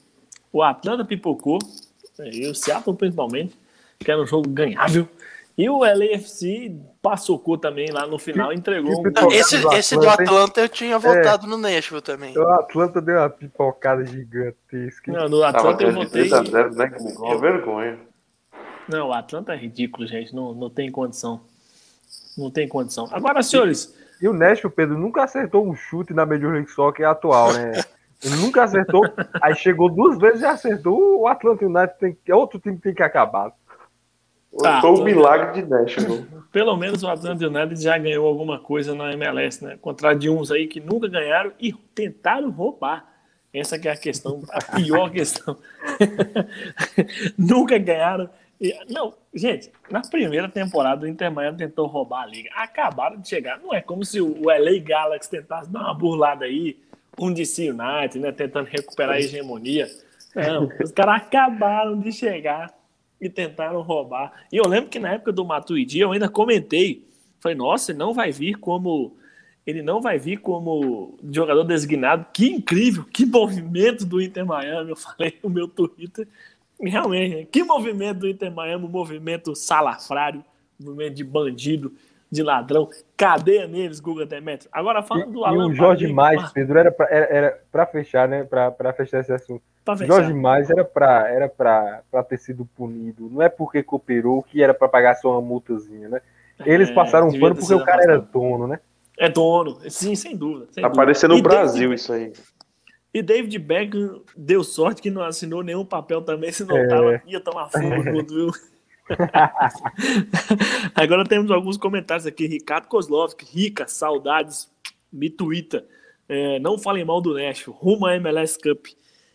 o 0.53 0.63
Atlanta 0.63 1.05
pipocou, 1.05 1.59
é, 2.19 2.31
e 2.35 2.47
o 2.49 2.55
Seattle 2.55 2.97
principalmente, 2.97 3.57
que 3.99 4.11
era 4.11 4.21
um 4.21 4.27
jogo 4.27 4.49
ganhável. 4.49 5.09
E 5.57 5.69
o 5.69 5.79
LAFC 5.81 6.73
passou 7.03 7.39
também 7.59 7.91
lá 7.91 8.07
no 8.07 8.17
final, 8.17 8.53
entregou 8.53 9.03
um... 9.03 9.33
Esse, 9.33 9.59
do 9.59 9.73
esse 9.73 9.97
do 9.97 10.09
Atlanta 10.09 10.61
eu 10.61 10.69
tinha 10.69 10.97
voltado 11.01 11.47
é, 11.47 11.49
no 11.49 11.59
Nashville 11.59 12.01
também. 12.01 12.37
O 12.39 12.49
Atlanta 12.49 13.01
deu 13.01 13.17
uma 13.17 13.29
pipocada 13.29 14.07
gigantesca. 14.07 15.11
Não, 15.11 15.29
no 15.29 15.43
Atlanta 15.43 15.83
eu 15.83 15.93
votei... 15.93 16.29
0, 16.29 16.75
né? 16.77 16.97
Uma 17.19 17.39
vergonha. 17.39 17.99
Não, 18.89 19.09
o 19.09 19.13
Atlanta 19.13 19.53
é 19.53 19.57
ridículo, 19.57 20.07
gente. 20.07 20.33
Não, 20.33 20.55
não 20.55 20.71
tem 20.71 20.93
condição. 20.93 21.41
Não 22.37 22.53
tem 22.53 22.69
condição. 22.69 23.09
Agora, 23.11 23.43
senhores... 23.43 23.98
E, 24.21 24.29
o 24.29 24.33
Nashville, 24.33 24.75
Pedro, 24.75 24.99
nunca 24.99 25.25
acertou 25.25 25.67
um 25.67 25.75
chute 25.75 26.13
na 26.13 26.27
Major 26.27 26.53
League 26.53 26.71
Soccer 26.71 27.09
atual, 27.09 27.53
né? 27.53 27.73
Ele 28.23 28.37
nunca 28.37 28.65
acertou. 28.65 29.03
aí 29.41 29.55
chegou 29.55 29.89
duas 29.89 30.19
vezes 30.19 30.43
e 30.43 30.47
acertou. 30.47 31.21
O 31.21 31.29
Atlanta 31.29 31.65
United 31.65 31.99
tem 31.99 32.17
que. 32.25 32.33
Outro 32.33 32.59
time 32.59 32.77
tem 32.79 32.93
que 32.93 33.03
acabar. 33.03 33.53
Tá, 34.61 34.81
Foi 34.81 34.91
o 34.91 35.05
milagre 35.05 35.63
de 35.63 35.69
Nashville. 35.69 36.27
Pelo 36.51 36.77
menos 36.77 37.03
o 37.03 37.09
Atlanta 37.09 37.47
United 37.47 37.81
já 37.81 37.97
ganhou 37.97 38.27
alguma 38.27 38.59
coisa 38.59 38.95
na 38.95 39.13
MLS, 39.13 39.65
né? 39.65 39.79
Contra 39.81 40.15
de 40.15 40.29
uns 40.29 40.51
aí 40.51 40.67
que 40.67 40.81
nunca 40.81 41.07
ganharam 41.07 41.53
e 41.61 41.73
tentaram 41.73 42.51
roubar. 42.51 43.07
Essa 43.53 43.79
que 43.79 43.89
é 43.89 43.93
a 43.93 43.97
questão, 43.97 44.43
a 44.51 44.77
pior 44.77 45.11
questão. 45.11 45.57
nunca 47.39 47.79
ganharam. 47.79 48.29
Não, 48.89 49.15
gente, 49.33 49.71
na 49.91 50.01
primeira 50.03 50.49
temporada 50.49 51.07
o 51.07 51.09
Inter 51.09 51.31
Miami 51.31 51.59
tentou 51.59 51.87
roubar 51.87 52.23
a 52.23 52.27
liga. 52.27 52.51
Acabaram 52.55 53.21
de 53.21 53.29
chegar. 53.29 53.59
Não 53.61 53.73
é 53.73 53.81
como 53.81 54.05
se 54.05 54.21
o 54.21 54.45
LA 54.45 54.79
Galaxy 54.83 55.31
tentasse 55.31 55.71
dar 55.71 55.81
uma 55.81 55.95
burlada 55.95 56.45
aí 56.45 56.77
um 57.21 57.33
DC 57.33 57.71
United, 57.71 58.19
né, 58.19 58.33
tentando 58.33 58.67
recuperar 58.67 59.17
a 59.17 59.21
hegemonia. 59.21 59.89
Não, 60.35 60.69
os 60.83 60.93
caras 60.93 61.17
acabaram 61.17 61.99
de 61.99 62.13
chegar 62.13 62.73
e 63.21 63.29
tentaram 63.29 63.81
roubar. 63.83 64.33
E 64.53 64.57
eu 64.57 64.67
lembro 64.67 64.89
que 64.89 64.99
na 64.99 65.15
época 65.15 65.33
do 65.33 65.45
Matuidi 65.45 65.99
eu 65.99 66.13
ainda 66.13 66.29
comentei, 66.29 67.05
falei, 67.41 67.57
nossa, 67.57 67.91
ele 67.91 67.99
não 67.99 68.15
vai 68.15 68.31
vir 68.31 68.55
como 68.55 69.17
ele 69.67 69.83
não 69.83 70.01
vai 70.01 70.19
vir 70.19 70.39
como 70.39 71.19
jogador 71.31 71.63
designado. 71.63 72.25
Que 72.33 72.49
incrível, 72.49 73.05
que 73.05 73.27
movimento 73.27 74.07
do 74.07 74.19
Inter 74.19 74.47
Miami, 74.47 74.91
eu 74.91 74.97
falei 74.97 75.39
no 75.43 75.51
meu 75.51 75.69
Twitter. 75.69 76.27
Realmente, 76.81 77.47
que 77.47 77.65
movimento 77.65 78.21
do 78.21 78.29
Inter 78.29 78.53
Miami, 78.53 78.85
um 78.85 78.89
movimento 78.89 79.55
salafrário, 79.55 80.45
um 80.81 80.87
movimento 80.87 81.15
de 81.15 81.25
bandido 81.25 81.93
de 82.31 82.43
ladrão. 82.43 82.89
Cadeia 83.17 83.67
neles, 83.67 84.01
Guga 84.01 84.27
Demetrio. 84.27 84.71
Agora 84.73 85.03
falando 85.03 85.33
do 85.33 85.45
Alan. 85.45 85.69
E 85.69 85.73
o 85.73 85.75
Jorge 85.75 86.07
Mais, 86.13 86.53
Pedro, 86.53 86.79
era 86.79 86.93
para 86.93 87.07
era, 87.11 87.27
era 87.27 87.59
pra 87.73 87.87
fechar, 87.87 88.29
né? 88.29 88.45
Para 88.45 88.93
fechar 88.93 89.21
esse 89.21 89.33
assunto. 89.33 89.63
Fechar. 89.85 90.07
Jorge 90.07 90.35
Mais 90.35 90.69
era 90.69 90.85
para 90.85 91.29
era 91.29 91.49
pra, 91.49 92.03
pra 92.11 92.23
ter 92.23 92.39
sido 92.39 92.67
punido. 92.77 93.29
Não 93.31 93.43
é 93.43 93.49
porque 93.49 93.83
cooperou 93.83 94.43
que 94.43 94.63
era 94.63 94.75
para 94.75 94.89
pagar 94.89 95.15
só 95.17 95.33
uma 95.33 95.41
multazinha, 95.41 96.09
né? 96.09 96.21
Eles 96.65 96.91
é, 96.91 96.95
passaram 96.95 97.29
um 97.29 97.41
pano 97.41 97.57
porque 97.57 97.75
o 97.75 97.85
cara 97.85 98.03
era 98.03 98.19
dono, 98.19 98.67
né? 98.67 98.81
É 99.17 99.29
dono, 99.29 99.79
sim, 99.89 100.15
sem 100.15 100.37
dúvida. 100.37 100.67
Sem 100.71 100.83
tá 100.83 100.89
aparecendo 100.89 101.35
no 101.35 101.43
Brasil 101.43 101.89
David, 101.89 101.95
isso 102.01 102.13
aí. 102.13 102.33
E 103.19 103.23
David 103.23 103.59
Beckham 103.59 104.23
deu 104.37 104.63
sorte 104.63 105.03
que 105.03 105.11
não 105.11 105.23
assinou 105.23 105.61
nenhum 105.65 105.85
papel 105.85 106.23
também, 106.23 106.53
senão 106.53 106.77
é. 106.77 106.87
tava, 106.87 107.23
ia 107.27 107.41
tomar 107.41 107.69
fogo 107.69 108.01
junto, 108.05 108.33
viu? 108.33 108.51
Agora 110.95 111.25
temos 111.25 111.51
alguns 111.51 111.77
comentários 111.77 112.27
aqui. 112.27 112.47
Ricardo 112.47 112.87
Kozlovski, 112.87 113.45
Rica, 113.45 113.89
saudades, 113.89 114.71
me 115.13 115.29
twitta. 115.29 115.85
É, 116.29 116.61
não 116.61 116.79
falem 116.79 117.05
mal 117.05 117.21
do 117.21 117.35
Nashville, 117.35 117.77
rumo 117.77 118.07
à 118.07 118.15
MLS 118.15 118.57
Cup. 118.57 118.87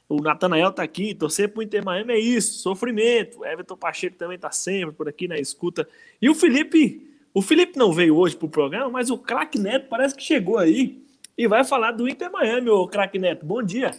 O 0.07 0.21
Natanael 0.21 0.71
tá 0.71 0.83
aqui, 0.83 1.13
torcer 1.13 1.49
pro 1.49 1.61
Inter 1.61 1.83
Miami 1.83 2.13
é 2.13 2.19
isso, 2.19 2.59
sofrimento. 2.59 3.43
Everton 3.43 3.75
Pacheco 3.75 4.15
também 4.15 4.39
tá 4.39 4.51
sempre 4.51 4.95
por 4.95 5.09
aqui 5.09 5.27
na 5.27 5.37
escuta. 5.37 5.85
E 6.21 6.29
o 6.29 6.35
Felipe, 6.35 7.05
o 7.33 7.41
Felipe 7.41 7.77
não 7.77 7.91
veio 7.91 8.15
hoje 8.15 8.37
pro 8.37 8.47
programa, 8.47 8.89
mas 8.89 9.09
o 9.09 9.17
craque 9.17 9.59
Neto 9.59 9.89
parece 9.89 10.15
que 10.15 10.23
chegou 10.23 10.57
aí 10.57 11.02
e 11.37 11.47
vai 11.47 11.63
falar 11.63 11.91
do 11.91 12.07
Inter 12.07 12.31
Miami, 12.31 12.69
ô 12.69 12.87
craque 12.87 13.19
Neto. 13.19 13.45
Bom 13.45 13.61
dia. 13.61 13.91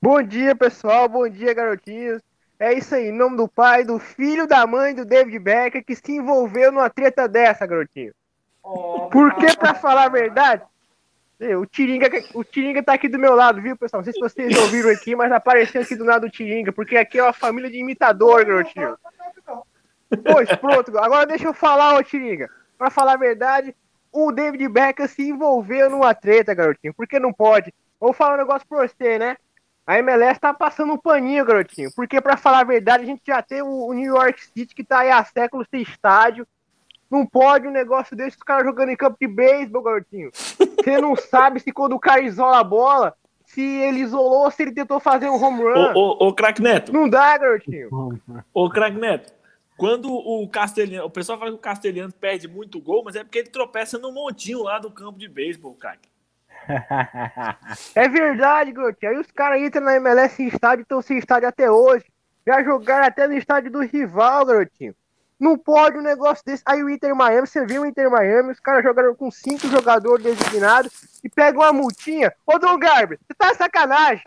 Bom 0.00 0.22
dia, 0.22 0.54
pessoal. 0.54 1.08
Bom 1.08 1.28
dia, 1.28 1.54
garotinhos. 1.54 2.22
É 2.58 2.72
isso 2.72 2.94
aí, 2.94 3.08
em 3.08 3.12
nome 3.12 3.36
do 3.36 3.46
pai, 3.46 3.84
do 3.84 3.98
filho, 3.98 4.46
da 4.46 4.66
mãe 4.66 4.94
do 4.94 5.04
David 5.04 5.38
Becker 5.38 5.84
que 5.84 5.94
se 5.94 6.12
envolveu 6.12 6.72
numa 6.72 6.88
treta 6.88 7.28
dessa, 7.28 7.66
garotinho. 7.66 8.12
Oh, 8.62 9.08
Porque, 9.10 9.54
pra 9.56 9.74
falar 9.74 10.04
a 10.04 10.08
verdade, 10.08 10.62
o 11.58 11.66
Tiringa, 11.66 12.08
o 12.34 12.42
Tiringa 12.42 12.82
tá 12.82 12.94
aqui 12.94 13.08
do 13.08 13.18
meu 13.18 13.34
lado, 13.34 13.60
viu, 13.60 13.76
pessoal? 13.76 14.00
Não 14.00 14.04
sei 14.04 14.14
se 14.14 14.20
vocês 14.20 14.58
ouviram 14.58 14.90
aqui, 14.90 15.14
mas 15.14 15.30
apareceu 15.30 15.82
aqui 15.82 15.94
do 15.94 16.04
lado 16.04 16.22
do 16.22 16.30
Tiringa, 16.30 16.72
porque 16.72 16.96
aqui 16.96 17.18
é 17.18 17.22
uma 17.22 17.32
família 17.32 17.70
de 17.70 17.78
imitador, 17.78 18.44
garotinho. 18.44 18.96
Pois, 20.24 20.50
pronto. 20.56 20.96
Agora 20.98 21.26
deixa 21.26 21.46
eu 21.46 21.52
falar, 21.54 21.94
ô 21.96 22.02
Tiringa. 22.02 22.48
Pra 22.78 22.90
falar 22.90 23.14
a 23.14 23.18
verdade, 23.18 23.74
o 24.16 24.32
David 24.32 24.66
Becker 24.68 25.08
se 25.08 25.28
envolveu 25.28 25.90
numa 25.90 26.14
treta, 26.14 26.54
garotinho. 26.54 26.94
Porque 26.94 27.18
não 27.18 27.32
pode. 27.32 27.72
Vou 28.00 28.14
falar 28.14 28.34
um 28.34 28.38
negócio 28.38 28.66
pra 28.66 28.86
você, 28.88 29.18
né? 29.18 29.36
A 29.86 29.98
MLS 29.98 30.40
tá 30.40 30.54
passando 30.54 30.94
um 30.94 30.98
paninho, 30.98 31.44
garotinho. 31.44 31.90
Porque, 31.94 32.20
para 32.20 32.36
falar 32.36 32.60
a 32.60 32.64
verdade, 32.64 33.04
a 33.04 33.06
gente 33.06 33.22
já 33.26 33.42
tem 33.42 33.60
o 33.62 33.92
New 33.92 34.16
York 34.16 34.42
City 34.42 34.74
que 34.74 34.82
tá 34.82 35.00
aí 35.00 35.10
há 35.10 35.22
séculos 35.22 35.66
sem 35.70 35.82
estádio. 35.82 36.46
Não 37.10 37.24
pode 37.26 37.68
um 37.68 37.70
negócio 37.70 38.16
desse, 38.16 38.36
os 38.36 38.42
caras 38.42 38.66
jogando 38.66 38.88
em 38.88 38.96
campo 38.96 39.16
de 39.20 39.28
beisebol, 39.28 39.82
garotinho. 39.82 40.30
Você 40.32 40.98
não 40.98 41.14
sabe 41.14 41.60
se 41.60 41.70
quando 41.70 41.92
o 41.92 42.00
cara 42.00 42.20
isola 42.20 42.58
a 42.58 42.64
bola, 42.64 43.14
se 43.44 43.62
ele 43.62 44.00
isolou 44.00 44.44
ou 44.44 44.50
se 44.50 44.62
ele 44.62 44.72
tentou 44.72 44.98
fazer 44.98 45.28
um 45.28 45.40
home 45.40 45.62
run. 45.62 45.92
Ô, 45.94 46.24
ô, 46.24 46.28
ô 46.28 46.34
craque 46.34 46.60
Neto. 46.60 46.92
Não 46.92 47.08
dá, 47.08 47.38
garotinho. 47.38 48.18
Ô, 48.52 48.68
craque 48.70 48.98
Neto. 48.98 49.32
Quando 49.76 50.10
o 50.10 50.48
Castelhano, 50.48 51.06
o 51.06 51.10
pessoal 51.10 51.38
fala 51.38 51.50
que 51.50 51.56
o 51.56 51.60
Castelhano 51.60 52.12
perde 52.12 52.48
muito 52.48 52.80
gol, 52.80 53.02
mas 53.04 53.14
é 53.14 53.22
porque 53.22 53.38
ele 53.38 53.50
tropeça 53.50 53.98
no 53.98 54.10
montinho 54.10 54.62
lá 54.62 54.78
do 54.78 54.90
campo 54.90 55.18
de 55.18 55.28
beisebol, 55.28 55.74
craque 55.74 56.08
é 57.94 58.08
verdade, 58.08 58.72
Grotinho. 58.72 59.12
Aí 59.12 59.18
os 59.18 59.30
caras 59.30 59.60
entram 59.60 59.84
na 59.84 59.96
MLS 59.96 60.42
em 60.42 60.48
estádio 60.48 60.82
estão 60.82 61.00
sem 61.00 61.18
estádio 61.18 61.48
até 61.48 61.70
hoje. 61.70 62.04
Já 62.46 62.62
jogaram 62.62 63.06
até 63.06 63.26
no 63.26 63.34
estádio 63.34 63.70
do 63.70 63.80
rival, 63.80 64.44
garotinho. 64.44 64.94
Não 65.38 65.58
pode 65.58 65.98
um 65.98 66.02
negócio 66.02 66.42
desse. 66.44 66.62
Aí 66.66 66.82
o 66.82 66.88
Inter 66.88 67.14
Miami, 67.14 67.46
você 67.46 67.64
viu 67.66 67.82
o 67.82 67.86
Inter 67.86 68.10
Miami, 68.10 68.52
os 68.52 68.60
caras 68.60 68.82
jogaram 68.82 69.14
com 69.14 69.30
cinco 69.30 69.68
jogadores 69.68 70.24
designados 70.24 71.20
e 71.22 71.28
pegam 71.28 71.62
uma 71.62 71.72
multinha. 71.72 72.32
Ô, 72.46 72.58
Dom 72.58 72.78
Garber, 72.78 73.18
você 73.18 73.34
tá 73.34 73.54
sacanagem. 73.54 74.24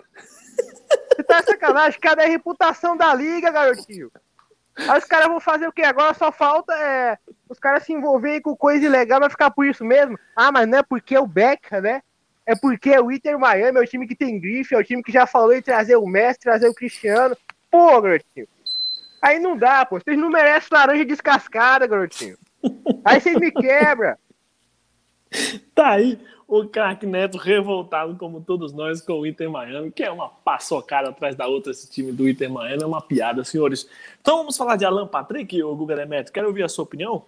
Você 1.15 1.23
tá 1.23 1.41
sacanagem. 1.41 1.99
Cadê 1.99 2.23
a 2.23 2.27
reputação 2.27 2.95
da 2.95 3.13
liga, 3.13 3.51
garotinho? 3.51 4.11
Aí 4.87 4.97
os 4.97 5.05
caras 5.05 5.27
vão 5.27 5.39
fazer 5.39 5.67
o 5.67 5.71
quê? 5.71 5.81
Agora 5.81 6.13
só 6.13 6.31
falta 6.31 6.73
é, 6.73 7.17
os 7.49 7.59
caras 7.59 7.83
se 7.83 7.93
envolverem 7.93 8.41
com 8.41 8.55
coisa 8.55 8.85
ilegal, 8.85 9.19
vai 9.19 9.29
ficar 9.29 9.51
por 9.51 9.65
isso 9.65 9.83
mesmo. 9.83 10.17
Ah, 10.35 10.51
mas 10.51 10.67
não 10.67 10.77
é 10.77 10.83
porque 10.83 11.15
é 11.15 11.19
o 11.19 11.27
Beca, 11.27 11.81
né? 11.81 12.01
é 12.49 12.55
porque 12.55 12.97
o 12.97 13.11
Inter 13.11 13.37
Miami 13.37 13.77
é 13.77 13.81
o 13.81 13.85
time 13.85 14.07
que 14.07 14.15
tem 14.15 14.39
grife, 14.39 14.73
é 14.73 14.77
o 14.79 14.83
time 14.83 15.03
que 15.03 15.11
já 15.11 15.27
falou 15.27 15.53
em 15.53 15.61
trazer 15.61 15.95
o 15.97 16.07
Messi, 16.07 16.39
trazer 16.39 16.67
o 16.67 16.73
Cristiano. 16.73 17.37
Pô, 17.69 18.01
garotinho. 18.01 18.47
Aí 19.21 19.37
não 19.37 19.55
dá, 19.55 19.85
pô. 19.85 19.99
Vocês 19.99 20.17
não 20.17 20.31
merecem 20.31 20.69
laranja 20.71 21.05
descascada, 21.05 21.85
garotinho. 21.85 22.35
Aí 23.05 23.21
vocês 23.21 23.37
me 23.39 23.51
quebram. 23.51 24.15
Tá 25.75 25.91
aí 25.91 26.19
o 26.49 26.67
craque 26.67 27.05
Neto 27.05 27.37
revoltado, 27.37 28.15
como 28.15 28.41
todos 28.41 28.73
nós, 28.73 28.99
com 29.01 29.19
o 29.19 29.25
Inter 29.25 29.47
Miami, 29.47 29.91
que 29.91 30.01
é 30.01 30.09
uma 30.09 30.27
paçocada 30.27 31.09
atrás 31.09 31.35
da 31.35 31.45
outra 31.45 31.71
esse 31.71 31.87
time 31.87 32.11
do 32.11 32.27
Inter 32.27 32.49
Miami, 32.49 32.81
é 32.81 32.85
uma 32.87 33.01
piada, 33.01 33.43
senhores. 33.43 33.87
Então 34.19 34.37
vamos 34.37 34.57
falar 34.57 34.75
de 34.75 34.83
Alan 34.83 35.05
Patrick, 35.07 35.61
o 35.61 35.75
Guga 35.75 35.95
Demetrio. 35.95 36.33
Quero 36.33 36.47
ouvir 36.47 36.63
a 36.63 36.67
sua 36.67 36.83
opinião, 36.83 37.23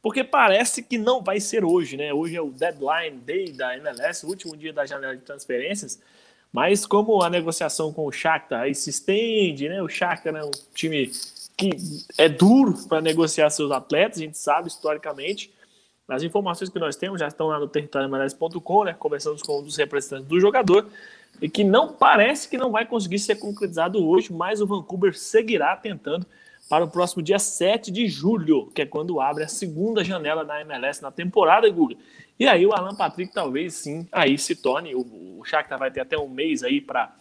porque 0.00 0.24
parece 0.24 0.82
que 0.82 0.96
não 0.96 1.22
vai 1.22 1.40
ser 1.40 1.62
hoje, 1.62 1.98
né? 1.98 2.14
Hoje 2.14 2.36
é 2.36 2.40
o 2.40 2.50
deadline 2.50 3.18
day 3.18 3.52
da 3.52 3.76
MLS, 3.76 4.24
o 4.24 4.30
último 4.30 4.56
dia 4.56 4.72
da 4.72 4.86
janela 4.86 5.14
de 5.14 5.22
transferências. 5.22 6.00
Mas 6.50 6.86
como 6.86 7.22
a 7.22 7.28
negociação 7.28 7.92
com 7.92 8.06
o 8.06 8.12
Shakhtar 8.12 8.62
aí 8.62 8.74
se 8.74 8.88
estende, 8.88 9.68
né? 9.68 9.82
O 9.82 9.88
Shakhtar 9.90 10.34
é 10.34 10.42
um 10.42 10.50
time 10.74 11.10
que 11.54 11.70
é 12.16 12.30
duro 12.30 12.74
para 12.88 13.02
negociar 13.02 13.50
seus 13.50 13.70
atletas, 13.70 14.18
a 14.18 14.22
gente 14.22 14.38
sabe 14.38 14.68
historicamente. 14.68 15.52
As 16.08 16.22
informações 16.22 16.68
que 16.68 16.78
nós 16.78 16.96
temos 16.96 17.18
já 17.18 17.28
estão 17.28 17.46
lá 17.46 17.58
no 17.58 17.66
territorioMLS.com, 17.66 18.84
né? 18.84 18.94
Conversamos 18.98 19.42
com 19.42 19.60
um 19.60 19.62
dos 19.62 19.76
representantes 19.76 20.28
do 20.28 20.38
jogador 20.38 20.86
e 21.40 21.48
que 21.48 21.64
não 21.64 21.92
parece 21.92 22.48
que 22.48 22.58
não 22.58 22.70
vai 22.70 22.84
conseguir 22.84 23.18
ser 23.18 23.36
concretizado 23.36 24.06
hoje, 24.06 24.32
mas 24.32 24.60
o 24.60 24.66
Vancouver 24.66 25.16
seguirá 25.16 25.74
tentando 25.76 26.26
para 26.68 26.84
o 26.84 26.88
próximo 26.88 27.22
dia 27.22 27.38
7 27.38 27.90
de 27.90 28.06
julho, 28.06 28.70
que 28.74 28.82
é 28.82 28.86
quando 28.86 29.20
abre 29.20 29.44
a 29.44 29.48
segunda 29.48 30.04
janela 30.04 30.44
da 30.44 30.60
MLS 30.60 31.02
na 31.02 31.10
temporada, 31.10 31.68
Guga. 31.68 31.96
E 32.38 32.46
aí 32.46 32.66
o 32.66 32.72
Alan 32.72 32.94
Patrick 32.94 33.32
talvez 33.32 33.74
sim 33.74 34.06
aí 34.10 34.36
se 34.38 34.56
torne, 34.56 34.94
o, 34.94 35.38
o 35.38 35.44
Shakhtar 35.44 35.78
vai 35.78 35.90
ter 35.90 36.00
até 36.00 36.18
um 36.18 36.28
mês 36.28 36.62
aí 36.62 36.80
para 36.80 37.12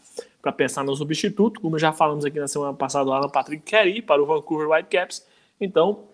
pensar 0.55 0.83
no 0.83 0.95
substituto, 0.95 1.59
como 1.59 1.77
já 1.77 1.91
falamos 1.91 2.25
aqui 2.25 2.39
na 2.39 2.47
semana 2.47 2.73
passada, 2.73 3.09
o 3.09 3.13
Alan 3.13 3.29
Patrick 3.29 3.63
quer 3.63 3.87
ir 3.87 4.01
para 4.01 4.21
o 4.21 4.25
Vancouver 4.25 4.69
Whitecaps, 4.69 5.25
então 5.59 6.05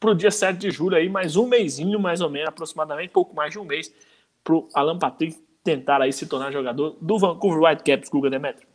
para 0.00 0.10
o 0.10 0.14
dia 0.14 0.30
7 0.30 0.58
de 0.58 0.70
julho 0.70 0.96
aí, 0.96 1.10
mais 1.10 1.36
um 1.36 1.46
mêsinho, 1.46 2.00
mais 2.00 2.22
ou 2.22 2.30
menos, 2.30 2.48
aproximadamente, 2.48 3.10
pouco 3.10 3.36
mais 3.36 3.52
de 3.52 3.58
um 3.58 3.64
mês, 3.64 3.94
para 4.42 4.54
o 4.54 4.66
Alan 4.74 4.98
Patrick 4.98 5.38
tentar 5.62 6.00
aí 6.00 6.10
se 6.10 6.26
tornar 6.26 6.50
jogador 6.50 6.96
do 7.02 7.18
Vancouver 7.18 7.62
Whitecaps, 7.62 8.08
Guga 8.08 8.30
Demetrio. 8.30 8.66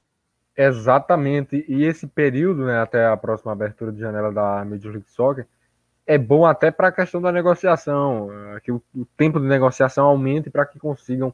Exatamente, 0.55 1.65
e 1.67 1.83
esse 1.83 2.05
período, 2.05 2.63
né, 2.65 2.79
até 2.79 3.07
a 3.07 3.17
próxima 3.17 3.51
abertura 3.51 3.91
de 3.91 3.99
janela 3.99 4.31
da 4.31 4.63
Major 4.63 4.91
League 4.91 5.09
Soccer, 5.09 5.47
é 6.05 6.17
bom 6.17 6.45
até 6.45 6.69
para 6.69 6.89
a 6.89 6.91
questão 6.91 7.19
da 7.19 7.31
negociação, 7.31 8.29
eh, 8.31 8.59
que 8.61 8.71
o, 8.71 8.81
o, 8.95 9.03
tempo 9.17 9.39
de 9.39 9.47
negociação 9.47 10.05
aumente 10.05 10.51
para 10.51 10.63
que 10.63 10.77
consigam 10.77 11.29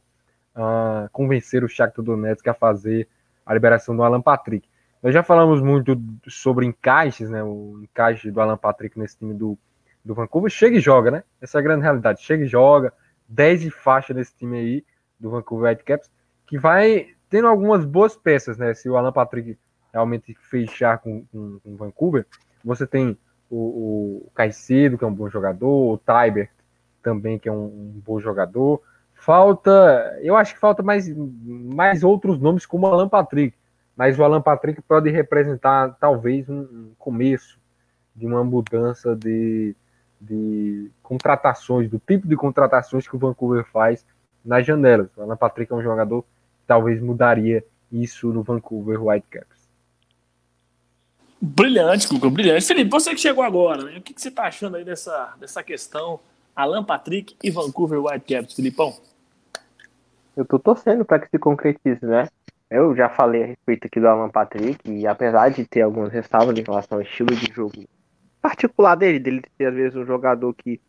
uh, 0.56 1.10
convencer 1.12 1.62
o 1.62 1.68
Shakhtar 1.68 2.04
Donetsk 2.04 2.48
a 2.48 2.54
fazer 2.54 3.08
a 3.46 3.54
liberação 3.54 3.94
do 3.94 4.02
Alan 4.02 4.22
Patrick. 4.22 4.68
Nós 5.04 5.14
já 5.14 5.22
falamos 5.22 5.62
muito 5.62 6.02
sobre 6.28 6.66
encaixes, 6.66 7.30
né, 7.30 7.44
o 7.44 7.82
encaixe 7.84 8.32
do 8.32 8.40
Alan 8.40 8.58
Patrick 8.58 8.98
nesse 8.98 9.18
time 9.18 9.34
do 9.34 9.58
do 10.04 10.14
Vancouver, 10.14 10.50
chega 10.50 10.78
e 10.78 10.82
joga, 10.82 11.12
né? 11.12 11.24
Essa 11.42 11.58
é 11.58 11.60
a 11.60 11.64
grande 11.64 11.84
realidade. 11.84 12.22
Chega 12.22 12.44
e 12.44 12.48
joga, 12.48 12.94
10 13.28 13.62
de 13.62 13.72
faixa 13.72 14.14
nesse 14.14 14.36
time 14.36 14.58
aí, 14.58 14.86
do 15.20 15.30
Vancouver 15.30 15.72
Whitecaps, 15.72 16.10
que 16.48 16.58
vai 16.58 17.08
tendo 17.30 17.48
algumas 17.48 17.86
boas 17.86 18.16
peças, 18.16 18.58
né? 18.58 18.74
Se 18.74 18.90
o 18.90 18.98
Alan 18.98 19.12
Patrick 19.12 19.58
realmente 19.94 20.34
fechar 20.34 20.98
com, 20.98 21.24
com, 21.26 21.60
com 21.60 21.76
Vancouver, 21.76 22.26
você 22.64 22.88
tem 22.88 23.18
o, 23.50 24.26
o 24.26 24.32
Caicedo, 24.34 24.98
que 24.98 25.04
é 25.04 25.08
um 25.08 25.14
bom 25.14 25.30
jogador, 25.30 25.94
o 25.94 25.98
Treiber 25.98 26.50
também, 27.04 27.38
que 27.38 27.50
é 27.50 27.52
um, 27.52 27.66
um, 27.66 28.02
bom 28.06 28.20
jogador. 28.20 28.82
Falta, 29.14 30.18
eu 30.22 30.36
acho 30.36 30.54
que 30.54 30.60
falta 30.60 30.82
mais, 30.82 31.08
mais 31.16 32.04
outros 32.04 32.40
nomes 32.40 32.66
como 32.66 32.88
o 32.88 32.92
Alan 32.92 33.10
Patrick, 33.10 33.56
mas 33.96 34.18
o 34.18 34.24
Alan 34.24 34.42
Patrick 34.42 34.82
pode 34.82 35.10
representar 35.12 35.96
talvez 36.00 36.50
um, 36.50 36.62
um 36.62 36.92
começo 36.98 37.60
de 38.16 38.26
uma 38.26 38.44
mudança 38.44 39.16
de, 39.16 39.76
de 40.22 40.92
contratações, 41.02 41.90
do 41.90 42.00
tipo 42.00 42.28
de 42.28 42.36
contratações 42.36 43.08
que 43.08 43.16
o 43.16 43.20
Vancouver 43.20 43.66
faz 43.66 44.06
nas 44.46 44.66
janelas. 44.66 45.10
O 45.18 45.22
Alan 45.24 45.36
Patrick 45.36 45.72
é 45.72 45.76
um 45.76 45.82
jogador 45.82 46.22
que 46.22 46.28
talvez 46.68 47.02
mudaria 47.02 47.66
isso 47.92 48.32
no 48.32 48.44
Vancouver 48.44 49.04
Whitecaps. 49.04 49.62
Brilhante, 51.42 52.08
Cuca, 52.08 52.30
brilhante. 52.30 52.66
Felipe, 52.66 52.92
você 52.92 53.10
que 53.16 53.20
chegou 53.20 53.44
agora, 53.44 53.84
né? 53.84 53.98
o 53.98 54.02
que, 54.02 54.14
que 54.14 54.22
você 54.22 54.30
está 54.30 54.44
achando 54.44 54.78
aí 54.78 54.86
dessa, 54.86 55.34
dessa 55.40 55.64
questão 55.64 56.20
Alan 56.56 56.84
Patrick 56.84 57.36
e 57.44 57.50
Vancouver 57.50 58.00
Whitecaps, 58.00 58.54
Filipão? 58.54 58.94
Eu 60.38 60.46
tô 60.46 60.60
torcendo 60.60 61.04
para 61.04 61.20
que 61.20 61.30
se 61.30 61.40
concretize, 61.40 62.06
né? 62.06 62.28
Eu 62.70 62.96
já 62.96 63.10
falei 63.10 63.44
a 63.44 63.46
respeito 63.48 63.88
aqui 63.88 64.00
do 64.00 64.08
Alan 64.08 64.30
Patrick 64.30 64.90
e 64.90 65.06
apesar 65.08 65.50
de 65.50 65.66
ter 65.66 65.82
algumas 65.82 66.14
ressalvas 66.14 66.58
em 66.58 66.64
relação 66.64 67.00
ao 67.00 67.02
estilo 67.02 67.36
de 67.36 67.52
jogo 67.52 67.86
particular 68.42 68.96
dele, 68.96 69.20
dele 69.20 69.42
ser 69.58 69.66
às 69.66 69.74
vezes 69.74 69.96
um 69.96 70.06
jogador 70.06 70.54
que, 70.54 70.80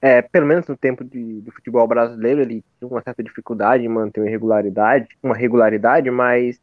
é, 0.00 0.22
pelo 0.22 0.46
menos 0.46 0.66
no 0.66 0.76
tempo 0.76 1.04
de, 1.04 1.40
do 1.40 1.52
futebol 1.52 1.86
brasileiro, 1.86 2.40
ele 2.40 2.64
tinha 2.78 2.88
uma 2.88 3.02
certa 3.02 3.22
dificuldade 3.22 3.84
em 3.84 3.88
manter 3.88 4.20
uma 4.20 4.30
regularidade, 4.30 5.08
uma 5.22 5.34
regularidade, 5.34 6.10
mas 6.10 6.60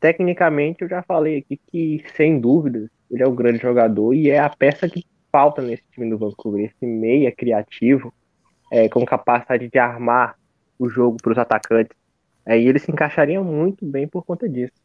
tecnicamente 0.00 0.82
eu 0.82 0.88
já 0.88 1.02
falei 1.02 1.38
aqui 1.38 1.60
que, 1.70 2.04
sem 2.16 2.40
dúvidas, 2.40 2.88
ele 3.10 3.22
é 3.22 3.28
um 3.28 3.34
grande 3.34 3.58
jogador 3.58 4.12
e 4.12 4.30
é 4.30 4.38
a 4.38 4.48
peça 4.48 4.88
que 4.88 5.04
falta 5.30 5.60
nesse 5.60 5.82
time 5.92 6.08
do 6.08 6.18
Vancouver, 6.18 6.64
esse 6.64 6.86
meia 6.86 7.32
criativo, 7.32 8.12
é, 8.70 8.88
com 8.88 9.04
capacidade 9.04 9.68
de 9.68 9.78
armar 9.78 10.36
o 10.78 10.88
jogo 10.88 11.16
para 11.22 11.32
os 11.32 11.38
atacantes. 11.38 11.96
É, 12.46 12.58
e 12.58 12.68
ele 12.68 12.78
se 12.78 12.90
encaixaria 12.90 13.42
muito 13.42 13.84
bem 13.84 14.06
por 14.06 14.24
conta 14.24 14.48
disso. 14.48 14.83